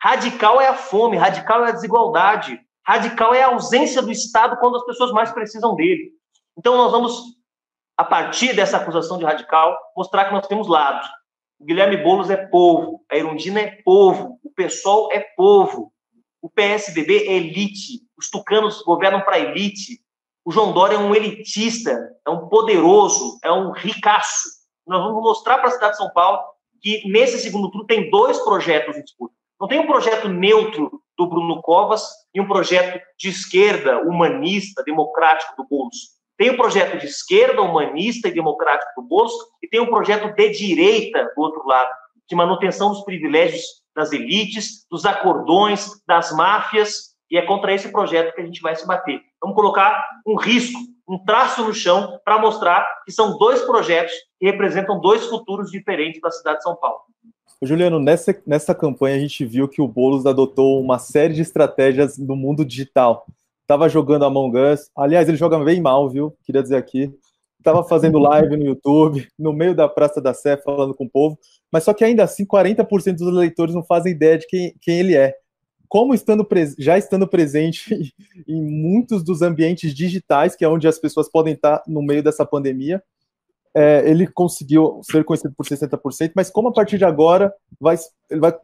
Radical 0.00 0.60
é 0.60 0.68
a 0.68 0.74
fome, 0.74 1.16
radical 1.16 1.64
é 1.64 1.68
a 1.68 1.72
desigualdade, 1.72 2.58
radical 2.86 3.34
é 3.34 3.42
a 3.42 3.48
ausência 3.48 4.00
do 4.00 4.10
Estado 4.10 4.56
quando 4.58 4.76
as 4.76 4.84
pessoas 4.84 5.12
mais 5.12 5.30
precisam 5.30 5.74
dele. 5.74 6.12
Então, 6.56 6.76
nós 6.76 6.90
vamos, 6.90 7.22
a 7.96 8.04
partir 8.04 8.54
dessa 8.54 8.76
acusação 8.76 9.18
de 9.18 9.24
radical, 9.24 9.76
mostrar 9.96 10.26
que 10.26 10.32
nós 10.32 10.46
temos 10.46 10.68
lados. 10.68 11.06
O 11.58 11.64
Guilherme 11.64 11.98
Boulos 11.98 12.30
é 12.30 12.36
povo, 12.36 13.04
a 13.10 13.16
Erundina 13.16 13.60
é 13.60 13.82
povo, 13.84 14.38
o 14.42 14.50
PSOL 14.50 15.10
é 15.12 15.20
povo, 15.36 15.92
o 16.42 16.48
PSDB 16.48 17.26
é 17.26 17.32
elite, 17.32 18.00
os 18.16 18.30
tucanos 18.30 18.82
governam 18.82 19.20
para 19.22 19.38
elite, 19.38 20.00
o 20.44 20.50
João 20.50 20.72
Dória 20.72 20.96
é 20.96 20.98
um 20.98 21.14
elitista, 21.14 21.96
é 22.26 22.30
um 22.30 22.48
poderoso, 22.48 23.38
é 23.44 23.52
um 23.52 23.72
ricaço. 23.72 24.48
Nós 24.86 25.02
vamos 25.02 25.22
mostrar 25.22 25.58
para 25.58 25.68
a 25.68 25.72
cidade 25.72 25.92
de 25.92 25.98
São 25.98 26.10
Paulo 26.12 26.40
que 26.80 27.06
nesse 27.10 27.38
segundo 27.38 27.70
turno 27.70 27.86
tem 27.86 28.10
dois 28.10 28.38
projetos 28.38 28.96
em 28.96 29.02
disputa. 29.02 29.34
Não 29.60 29.68
tem 29.68 29.78
um 29.78 29.86
projeto 29.86 30.28
neutro 30.28 31.02
do 31.16 31.26
Bruno 31.26 31.60
Covas 31.60 32.02
e 32.34 32.40
um 32.40 32.48
projeto 32.48 32.98
de 33.18 33.28
esquerda, 33.28 34.00
humanista, 34.00 34.82
democrático 34.82 35.54
do 35.56 35.68
Boulos. 35.68 36.18
Tem 36.38 36.50
um 36.50 36.56
projeto 36.56 36.98
de 36.98 37.04
esquerda, 37.04 37.60
humanista 37.60 38.28
e 38.28 38.32
democrático 38.32 38.90
do 38.96 39.06
Boulos 39.06 39.32
e 39.62 39.68
tem 39.68 39.80
um 39.80 39.90
projeto 39.90 40.34
de 40.34 40.50
direita 40.50 41.30
do 41.36 41.42
outro 41.42 41.66
lado, 41.66 41.90
de 42.26 42.34
manutenção 42.34 42.88
dos 42.88 43.04
privilégios 43.04 43.62
das 44.00 44.12
elites, 44.12 44.86
dos 44.90 45.04
acordões, 45.04 45.90
das 46.06 46.32
máfias, 46.32 47.10
e 47.30 47.36
é 47.36 47.42
contra 47.42 47.72
esse 47.72 47.90
projeto 47.92 48.34
que 48.34 48.40
a 48.40 48.44
gente 48.44 48.60
vai 48.60 48.74
se 48.74 48.86
bater. 48.86 49.20
Vamos 49.40 49.54
colocar 49.54 50.02
um 50.26 50.36
risco, 50.36 50.78
um 51.06 51.22
traço 51.22 51.62
no 51.62 51.74
chão 51.74 52.18
para 52.24 52.40
mostrar 52.40 52.86
que 53.04 53.12
são 53.12 53.36
dois 53.38 53.60
projetos 53.62 54.12
que 54.38 54.46
representam 54.46 55.00
dois 55.00 55.26
futuros 55.26 55.70
diferentes 55.70 56.20
da 56.20 56.30
cidade 56.30 56.58
de 56.58 56.62
São 56.62 56.74
Paulo. 56.76 57.00
Juliano, 57.62 58.00
nessa, 58.00 58.34
nessa 58.46 58.74
campanha 58.74 59.16
a 59.16 59.20
gente 59.20 59.44
viu 59.44 59.68
que 59.68 59.82
o 59.82 59.86
Boulos 59.86 60.24
adotou 60.24 60.80
uma 60.80 60.98
série 60.98 61.34
de 61.34 61.42
estratégias 61.42 62.16
no 62.16 62.34
mundo 62.34 62.64
digital. 62.64 63.26
Estava 63.60 63.88
jogando 63.88 64.24
Among 64.24 64.56
Us, 64.58 64.90
aliás, 64.96 65.28
ele 65.28 65.36
joga 65.36 65.62
bem 65.62 65.80
mal, 65.80 66.08
viu? 66.08 66.34
Queria 66.42 66.62
dizer 66.62 66.76
aqui. 66.76 67.12
Estava 67.60 67.84
fazendo 67.84 68.18
live 68.18 68.56
no 68.56 68.64
YouTube, 68.64 69.28
no 69.38 69.52
meio 69.52 69.74
da 69.74 69.86
Praça 69.86 70.20
da 70.20 70.32
Sé, 70.32 70.56
falando 70.56 70.94
com 70.94 71.04
o 71.04 71.10
povo, 71.10 71.38
mas 71.70 71.84
só 71.84 71.92
que 71.92 72.02
ainda 72.02 72.24
assim 72.24 72.46
40% 72.46 73.16
dos 73.16 73.28
eleitores 73.28 73.74
não 73.74 73.84
fazem 73.84 74.12
ideia 74.12 74.38
de 74.38 74.46
quem, 74.46 74.74
quem 74.80 74.98
ele 74.98 75.14
é. 75.14 75.34
Como 75.86 76.14
estando 76.14 76.46
já 76.78 76.96
estando 76.96 77.28
presente 77.28 78.14
em 78.48 78.62
muitos 78.62 79.22
dos 79.22 79.42
ambientes 79.42 79.94
digitais, 79.94 80.56
que 80.56 80.64
é 80.64 80.68
onde 80.68 80.88
as 80.88 80.98
pessoas 80.98 81.30
podem 81.30 81.52
estar 81.52 81.82
no 81.86 82.02
meio 82.02 82.22
dessa 82.22 82.46
pandemia, 82.46 83.02
é, 83.74 84.08
ele 84.08 84.26
conseguiu 84.26 85.00
ser 85.02 85.22
conhecido 85.22 85.54
por 85.54 85.66
60%, 85.66 86.32
mas 86.34 86.50
como 86.50 86.68
a 86.68 86.72
partir 86.72 86.96
de 86.96 87.04
agora 87.04 87.52
vai, 87.78 87.96
vai 88.38 88.56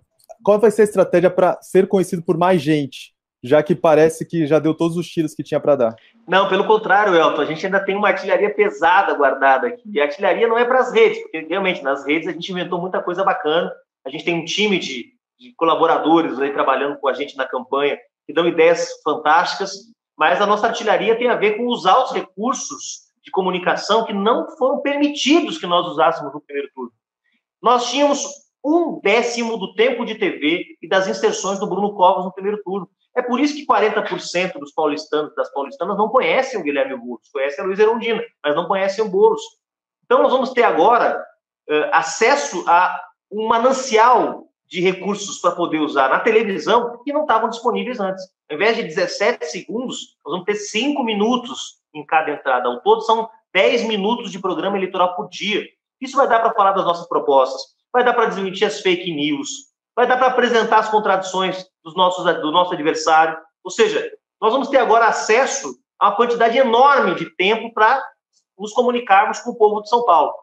qual 0.43 0.59
vai 0.59 0.71
ser 0.71 0.83
a 0.83 0.85
estratégia 0.85 1.31
para 1.31 1.61
ser 1.61 1.87
conhecido 1.87 2.23
por 2.23 2.39
mais 2.39 2.63
gente? 2.63 3.16
Já 3.47 3.63
que 3.63 3.75
parece 3.75 4.27
que 4.27 4.47
já 4.47 4.59
deu 4.59 4.75
todos 4.75 4.97
os 4.97 5.07
tiros 5.07 5.35
que 5.35 5.43
tinha 5.43 5.61
para 5.61 5.77
dar. 5.77 5.97
Não, 6.27 6.49
pelo 6.49 6.67
contrário, 6.67 7.15
Elton, 7.15 7.41
a 7.41 7.45
gente 7.45 7.65
ainda 7.65 7.85
tem 7.85 7.97
uma 7.97 8.09
artilharia 8.09 8.53
pesada 8.53 9.15
guardada 9.15 9.69
aqui. 9.69 9.83
E 9.87 10.01
a 10.01 10.05
artilharia 10.05 10.49
não 10.49 10.59
é 10.59 10.65
para 10.65 10.81
as 10.81 10.93
redes, 10.93 11.23
porque 11.23 11.47
realmente 11.49 11.83
nas 11.83 12.05
redes 12.05 12.29
a 12.29 12.33
gente 12.33 12.51
inventou 12.51 12.81
muita 12.81 13.03
coisa 13.03 13.23
bacana. 13.23 13.73
A 14.05 14.11
gente 14.11 14.25
tem 14.25 14.35
um 14.35 14.45
time 14.45 14.79
de, 14.79 15.13
de 15.39 15.55
colaboradores 15.57 16.39
aí 16.41 16.53
trabalhando 16.53 16.99
com 16.99 17.09
a 17.09 17.15
gente 17.15 17.37
na 17.37 17.47
campanha 17.47 17.97
que 18.27 18.33
dão 18.33 18.49
ideias 18.49 18.89
fantásticas, 19.05 19.71
mas 20.19 20.41
a 20.41 20.47
nossa 20.47 20.67
artilharia 20.67 21.17
tem 21.17 21.29
a 21.29 21.37
ver 21.37 21.57
com 21.57 21.67
usar 21.67 21.99
os 22.03 22.13
recursos 22.13 23.07
de 23.23 23.31
comunicação 23.31 24.05
que 24.05 24.13
não 24.13 24.49
foram 24.57 24.81
permitidos 24.81 25.59
que 25.59 25.67
nós 25.67 25.87
usássemos 25.87 26.33
no 26.33 26.41
primeiro 26.41 26.69
turno. 26.75 26.93
Nós 27.63 27.91
tínhamos 27.91 28.25
um 28.65 29.01
décimo 29.01 29.57
do 29.57 29.75
tempo 29.75 30.05
de 30.05 30.17
TV 30.17 30.65
e 30.83 30.89
das 30.89 31.07
inserções 31.07 31.61
do 31.61 31.69
Bruno 31.69 31.95
Covas 31.95 32.25
no 32.25 32.33
primeiro 32.33 32.61
turno. 32.65 32.89
É 33.17 33.23
por 33.23 33.41
isso 33.41 33.55
que 33.55 33.67
40% 33.67 34.59
dos 34.59 34.73
paulistanos, 34.73 35.35
das 35.35 35.51
paulistanas, 35.51 35.97
não 35.97 36.11
conhecem 36.11 36.61
o 36.61 36.63
Guilherme 36.63 36.97
Boulos, 36.97 37.29
conhecem 37.33 37.65
a 37.65 37.67
Luiz 37.67 37.79
Erundina, 37.79 38.23
mas 38.45 38.55
não 38.55 38.69
conhecem 38.69 39.03
o 39.03 39.09
Boulos. 39.09 39.41
Então, 40.05 40.23
nós 40.23 40.31
vamos 40.31 40.51
ter 40.51 40.63
agora 40.63 41.19
uh, 41.69 41.89
acesso 41.93 42.63
a 42.69 43.03
um 43.33 43.49
manancial 43.49 44.45
de 44.67 44.81
recursos 44.81 45.39
para 45.39 45.53
poder 45.53 45.79
usar 45.79 46.11
na 46.11 46.21
televisão 46.21 47.03
que 47.05 47.13
não 47.13 47.23
estavam 47.23 47.49
disponíveis 47.49 47.99
antes. 47.99 48.23
Ao 48.51 48.57
invés 48.57 48.77
de 48.77 48.83
17 48.83 49.47
segundos, 49.47 50.17
nós 50.25 50.33
vamos 50.33 50.45
ter 50.45 50.55
5 50.55 51.03
minutos 51.03 51.77
em 51.95 52.05
cada 52.05 52.31
entrada. 52.31 52.69
Ao 52.69 52.81
todo, 52.83 53.01
são 53.01 53.31
10 53.55 53.85
minutos 53.85 54.31
de 54.31 54.39
programa 54.39 54.77
eleitoral 54.77 55.17
por 55.17 55.29
dia. 55.31 55.65
Isso 56.01 56.17
vai 56.17 56.29
dar 56.29 56.41
para 56.41 56.53
falar 56.53 56.73
das 56.73 56.85
nossas 56.85 57.09
propostas, 57.09 57.63
vai 57.91 58.05
dar 58.05 58.13
para 58.13 58.27
desmentir 58.27 58.67
as 58.67 58.81
fake 58.81 59.11
news, 59.11 59.49
vai 59.95 60.07
dar 60.07 60.19
para 60.19 60.27
apresentar 60.27 60.81
as 60.81 60.91
contradições 60.91 61.67
dos 61.87 61.95
nossos, 61.95 62.25
do 62.41 62.51
nosso 62.51 62.75
adversário. 62.75 63.39
Ou 63.63 63.71
seja, 63.71 64.11
nós 64.41 64.53
vamos 64.53 64.69
ter 64.69 64.79
agora 64.79 65.07
acesso 65.07 65.79
a 66.01 66.09
uma 66.09 66.17
quantidade 66.17 66.59
enorme 66.59 67.15
de 67.15 67.31
tempo 67.37 67.73
para 67.73 68.03
nos 68.59 68.73
comunicarmos 68.73 69.39
com 69.39 69.51
o 69.51 69.57
povo 69.57 69.81
de 69.81 69.89
São 69.89 70.05
Paulo. 70.05 70.35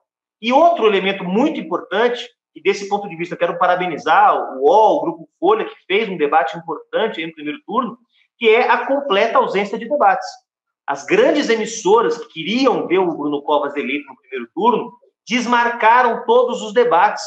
E 0.41 0.53
outro 0.53 0.87
elemento 0.87 1.25
muito 1.25 1.59
importante, 1.59 2.25
e 2.55 2.61
desse 2.61 2.87
ponto 2.87 3.09
de 3.09 3.15
vista 3.17 3.35
quero 3.35 3.59
parabenizar 3.59 4.33
o 4.35 4.61
UOL, 4.61 4.97
o 4.97 5.01
Grupo 5.01 5.29
Folha, 5.37 5.65
que 5.65 5.75
fez 5.85 6.07
um 6.07 6.15
debate 6.15 6.57
importante 6.57 7.25
no 7.25 7.33
primeiro 7.33 7.59
turno, 7.65 7.97
que 8.37 8.47
é 8.47 8.69
a 8.69 8.85
completa 8.85 9.37
ausência 9.37 9.77
de 9.77 9.87
debates. 9.87 10.27
As 10.87 11.05
grandes 11.05 11.49
emissoras 11.49 12.17
que 12.17 12.27
queriam 12.27 12.87
ver 12.87 12.99
o 12.99 13.17
Bruno 13.17 13.41
Covas 13.41 13.75
eleito 13.75 14.07
no 14.07 14.17
primeiro 14.17 14.49
turno 14.55 14.93
desmarcaram 15.27 16.25
todos 16.25 16.61
os 16.61 16.73
debates, 16.73 17.23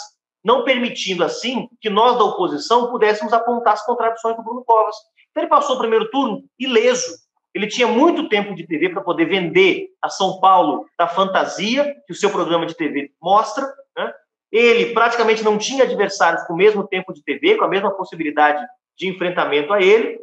não 0.46 0.62
permitindo, 0.62 1.24
assim, 1.24 1.68
que 1.80 1.90
nós 1.90 2.16
da 2.16 2.22
oposição 2.22 2.88
pudéssemos 2.88 3.32
apontar 3.32 3.72
as 3.72 3.84
contradições 3.84 4.36
do 4.36 4.44
Bruno 4.44 4.64
Covas. 4.64 4.94
Então, 5.28 5.42
ele 5.42 5.50
passou 5.50 5.74
o 5.74 5.78
primeiro 5.80 6.08
turno 6.08 6.44
ileso. 6.56 7.16
Ele 7.52 7.66
tinha 7.66 7.88
muito 7.88 8.28
tempo 8.28 8.54
de 8.54 8.64
TV 8.64 8.90
para 8.90 9.02
poder 9.02 9.24
vender 9.24 9.88
a 10.00 10.08
São 10.08 10.38
Paulo 10.38 10.86
da 10.96 11.08
fantasia, 11.08 11.96
que 12.06 12.12
o 12.12 12.14
seu 12.14 12.30
programa 12.30 12.64
de 12.64 12.76
TV 12.76 13.10
mostra. 13.20 13.66
Né? 13.98 14.14
Ele 14.52 14.94
praticamente 14.94 15.42
não 15.42 15.58
tinha 15.58 15.82
adversários 15.82 16.44
com 16.44 16.52
o 16.52 16.56
mesmo 16.56 16.86
tempo 16.86 17.12
de 17.12 17.24
TV, 17.24 17.56
com 17.56 17.64
a 17.64 17.68
mesma 17.68 17.90
possibilidade 17.90 18.64
de 18.96 19.08
enfrentamento 19.08 19.72
a 19.72 19.82
ele. 19.82 20.20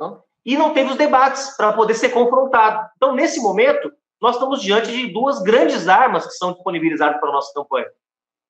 Né? 0.00 0.16
E 0.46 0.56
não 0.56 0.74
teve 0.74 0.90
os 0.90 0.96
debates 0.96 1.56
para 1.56 1.72
poder 1.72 1.94
ser 1.94 2.08
confrontado. 2.08 2.90
Então, 2.96 3.14
nesse 3.14 3.40
momento, 3.40 3.92
nós 4.20 4.34
estamos 4.34 4.62
diante 4.62 4.90
de 4.90 5.06
duas 5.12 5.40
grandes 5.40 5.86
armas 5.86 6.26
que 6.26 6.32
são 6.32 6.54
disponibilizadas 6.54 7.20
para 7.20 7.28
a 7.28 7.32
nossa 7.32 7.54
campanha. 7.54 7.86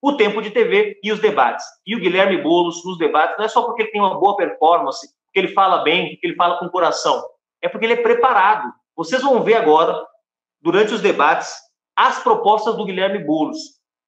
O 0.03 0.13
tempo 0.13 0.41
de 0.41 0.51
TV 0.51 0.99
e 1.03 1.13
os 1.13 1.21
debates. 1.21 1.65
E 1.87 1.95
o 1.95 2.01
Guilherme 2.01 2.43
Boulos, 2.43 2.85
nos 2.85 2.99
debates, 2.99 3.37
não 3.37 3.45
é 3.45 3.49
só 3.49 3.63
porque 3.63 3.83
ele 3.83 3.91
tem 3.91 4.01
uma 4.01 4.19
boa 4.19 4.37
performance, 4.37 5.07
que 5.33 5.39
ele 5.39 5.49
fala 5.49 5.83
bem, 5.83 6.17
que 6.17 6.27
ele 6.27 6.35
fala 6.37 6.59
com 6.59 6.69
coração. 6.69 7.23
É 7.63 7.69
porque 7.69 7.87
ele 7.87 7.95
é 7.95 8.03
preparado. 8.03 8.73
Vocês 8.97 9.23
vão 9.23 9.43
ver 9.43 9.55
agora, 9.55 10.03
durante 10.61 10.95
os 10.95 11.01
debates, 11.01 11.53
as 11.97 12.23
propostas 12.23 12.77
do 12.77 12.85
Guilherme 12.85 13.25
Boulos, 13.25 13.59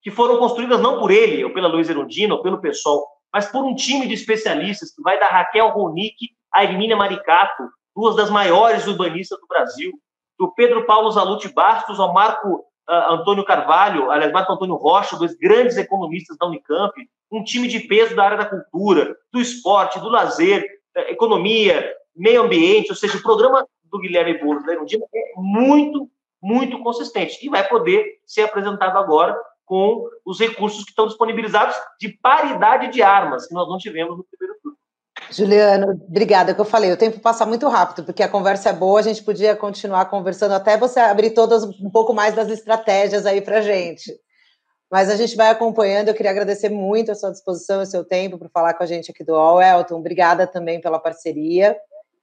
que 0.03 0.11
foram 0.11 0.39
construídas 0.39 0.81
não 0.81 0.99
por 0.99 1.11
ele, 1.11 1.45
ou 1.45 1.53
pela 1.53 1.69
Luiz 1.69 1.89
Erundina, 1.89 2.35
ou 2.35 2.43
pelo 2.43 2.61
pessoal, 2.61 3.07
mas 3.33 3.47
por 3.47 3.65
um 3.65 3.75
time 3.75 4.07
de 4.07 4.15
especialistas, 4.15 4.95
que 4.95 5.03
vai 5.03 5.19
da 5.19 5.29
Raquel 5.29 5.69
Ronick 5.69 6.17
a 6.53 6.65
Hermínia 6.65 6.97
Maricato, 6.97 7.63
duas 7.97 8.15
das 8.15 8.29
maiores 8.29 8.87
urbanistas 8.87 9.39
do 9.41 9.47
Brasil, 9.47 9.93
do 10.39 10.53
Pedro 10.55 10.85
Paulo 10.85 11.11
Zaluti 11.11 11.49
Bastos 11.49 11.99
ao 11.99 12.13
Marco 12.13 12.65
uh, 12.89 13.13
Antônio 13.13 13.45
Carvalho, 13.45 14.11
aliás, 14.11 14.33
Marco 14.33 14.53
Antônio 14.53 14.77
Rocha, 14.77 15.17
dois 15.17 15.37
grandes 15.37 15.77
economistas 15.77 16.37
da 16.39 16.47
Unicamp, 16.47 16.93
um 17.31 17.43
time 17.43 17.67
de 17.67 17.81
peso 17.81 18.15
da 18.15 18.25
área 18.25 18.39
da 18.39 18.47
cultura, 18.47 19.17
do 19.33 19.41
esporte, 19.41 19.99
do 20.01 20.09
lazer, 20.09 20.65
economia, 21.09 21.95
meio 22.15 22.43
ambiente, 22.43 22.91
ou 22.91 22.97
seja, 22.97 23.17
o 23.17 23.23
programa 23.23 23.67
do 23.85 23.99
Guilherme 23.99 24.39
Boulos 24.39 24.65
da 24.65 24.73
Erundina 24.73 25.05
é 25.15 25.33
muito, 25.37 26.11
muito 26.43 26.79
consistente 26.81 27.39
e 27.45 27.49
vai 27.49 27.67
poder 27.67 28.05
ser 28.27 28.43
apresentado 28.43 28.97
agora 28.99 29.39
com 29.65 30.07
os 30.25 30.39
recursos 30.39 30.85
que 30.85 30.91
estão 30.91 31.07
disponibilizados 31.07 31.77
de 31.99 32.11
paridade 32.21 32.93
de 32.93 33.03
armas, 33.03 33.47
que 33.47 33.55
nós 33.55 33.69
não 33.69 33.79
tivemos 33.79 34.17
no 34.17 34.25
primeiro. 34.25 34.52
Juliano, 35.33 35.93
obrigada. 36.09 36.51
É 36.51 36.53
o 36.53 36.55
que 36.55 36.61
eu 36.61 36.67
falei, 36.67 36.93
o 36.93 36.97
tempo 36.97 37.21
passa 37.21 37.47
muito 37.47 37.67
rápido, 37.69 38.05
porque 38.05 38.23
a 38.23 38.29
conversa 38.29 38.71
é 38.71 38.73
boa, 38.73 39.01
a 39.01 39.03
gente 39.03 39.23
podia 39.23 39.57
continuar 39.57 40.07
conversando 40.07 40.53
até 40.53 40.77
você 40.77 41.01
abrir 41.01 41.31
todas 41.31 41.65
um 41.65 41.91
pouco 41.91 42.13
mais 42.13 42.35
das 42.35 42.49
estratégias 42.49 43.27
aí 43.27 43.41
para 43.41 43.63
gente. 43.63 44.13
Mas 44.91 45.09
a 45.09 45.17
gente 45.17 45.35
vai 45.37 45.49
acompanhando. 45.49 46.09
Eu 46.09 46.15
queria 46.15 46.31
agradecer 46.31 46.69
muito 46.69 47.11
a 47.11 47.15
sua 47.15 47.31
disposição 47.31 47.81
e 47.81 47.85
o 47.85 47.87
seu 47.87 48.05
tempo 48.05 48.37
para 48.37 48.51
falar 48.51 48.75
com 48.75 48.83
a 48.83 48.87
gente 48.87 49.11
aqui 49.11 49.25
do 49.25 49.35
All 49.35 49.61
Elton. 49.61 49.97
Obrigada 49.97 50.47
também 50.47 50.83
pela 50.83 50.99
parceria. 50.99 51.75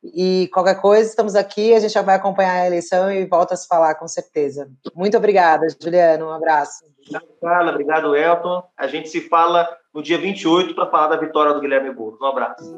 E 0.03 0.47
qualquer 0.53 0.79
coisa, 0.79 1.09
estamos 1.09 1.35
aqui, 1.35 1.73
a 1.73 1.79
gente 1.79 1.91
já 1.91 2.01
vai 2.01 2.15
acompanhar 2.15 2.61
a 2.61 2.67
eleição 2.67 3.11
e 3.11 3.25
volta 3.25 3.55
a 3.55 3.57
se 3.57 3.67
falar, 3.67 3.95
com 3.95 4.07
certeza. 4.07 4.69
Muito 4.95 5.17
obrigada, 5.17 5.67
Juliano. 5.81 6.27
Um 6.27 6.31
abraço. 6.31 6.85
Obrigado, 7.01 7.27
Carla. 7.41 7.71
Obrigado, 7.71 8.15
Elton. 8.15 8.63
A 8.77 8.87
gente 8.87 9.09
se 9.09 9.27
fala 9.27 9.67
no 9.93 10.01
dia 10.01 10.17
28 10.17 10.73
para 10.75 10.89
falar 10.89 11.07
da 11.07 11.17
vitória 11.17 11.53
do 11.53 11.61
Guilherme 11.61 11.93
Boulos. 11.93 12.19
Um 12.21 12.25
abraço. 12.25 12.73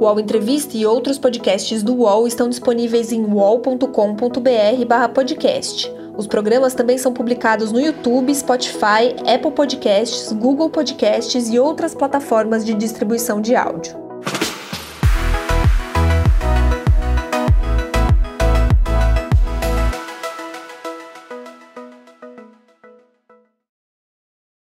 O 0.00 0.04
UOL 0.04 0.20
Entrevista 0.20 0.76
e 0.76 0.84
outros 0.84 1.18
podcasts 1.18 1.82
do 1.82 1.94
UOL 1.94 2.26
estão 2.26 2.46
disponíveis 2.48 3.12
em 3.12 3.24
uol.com.br/podcast. 3.24 5.90
Os 6.16 6.26
programas 6.26 6.74
também 6.74 6.98
são 6.98 7.12
publicados 7.12 7.72
no 7.72 7.80
YouTube, 7.80 8.34
Spotify, 8.34 9.14
Apple 9.26 9.52
Podcasts, 9.52 10.32
Google 10.32 10.70
Podcasts 10.70 11.48
e 11.48 11.58
outras 11.58 11.94
plataformas 11.94 12.64
de 12.64 12.74
distribuição 12.74 13.40
de 13.40 13.56
áudio. 13.56 14.03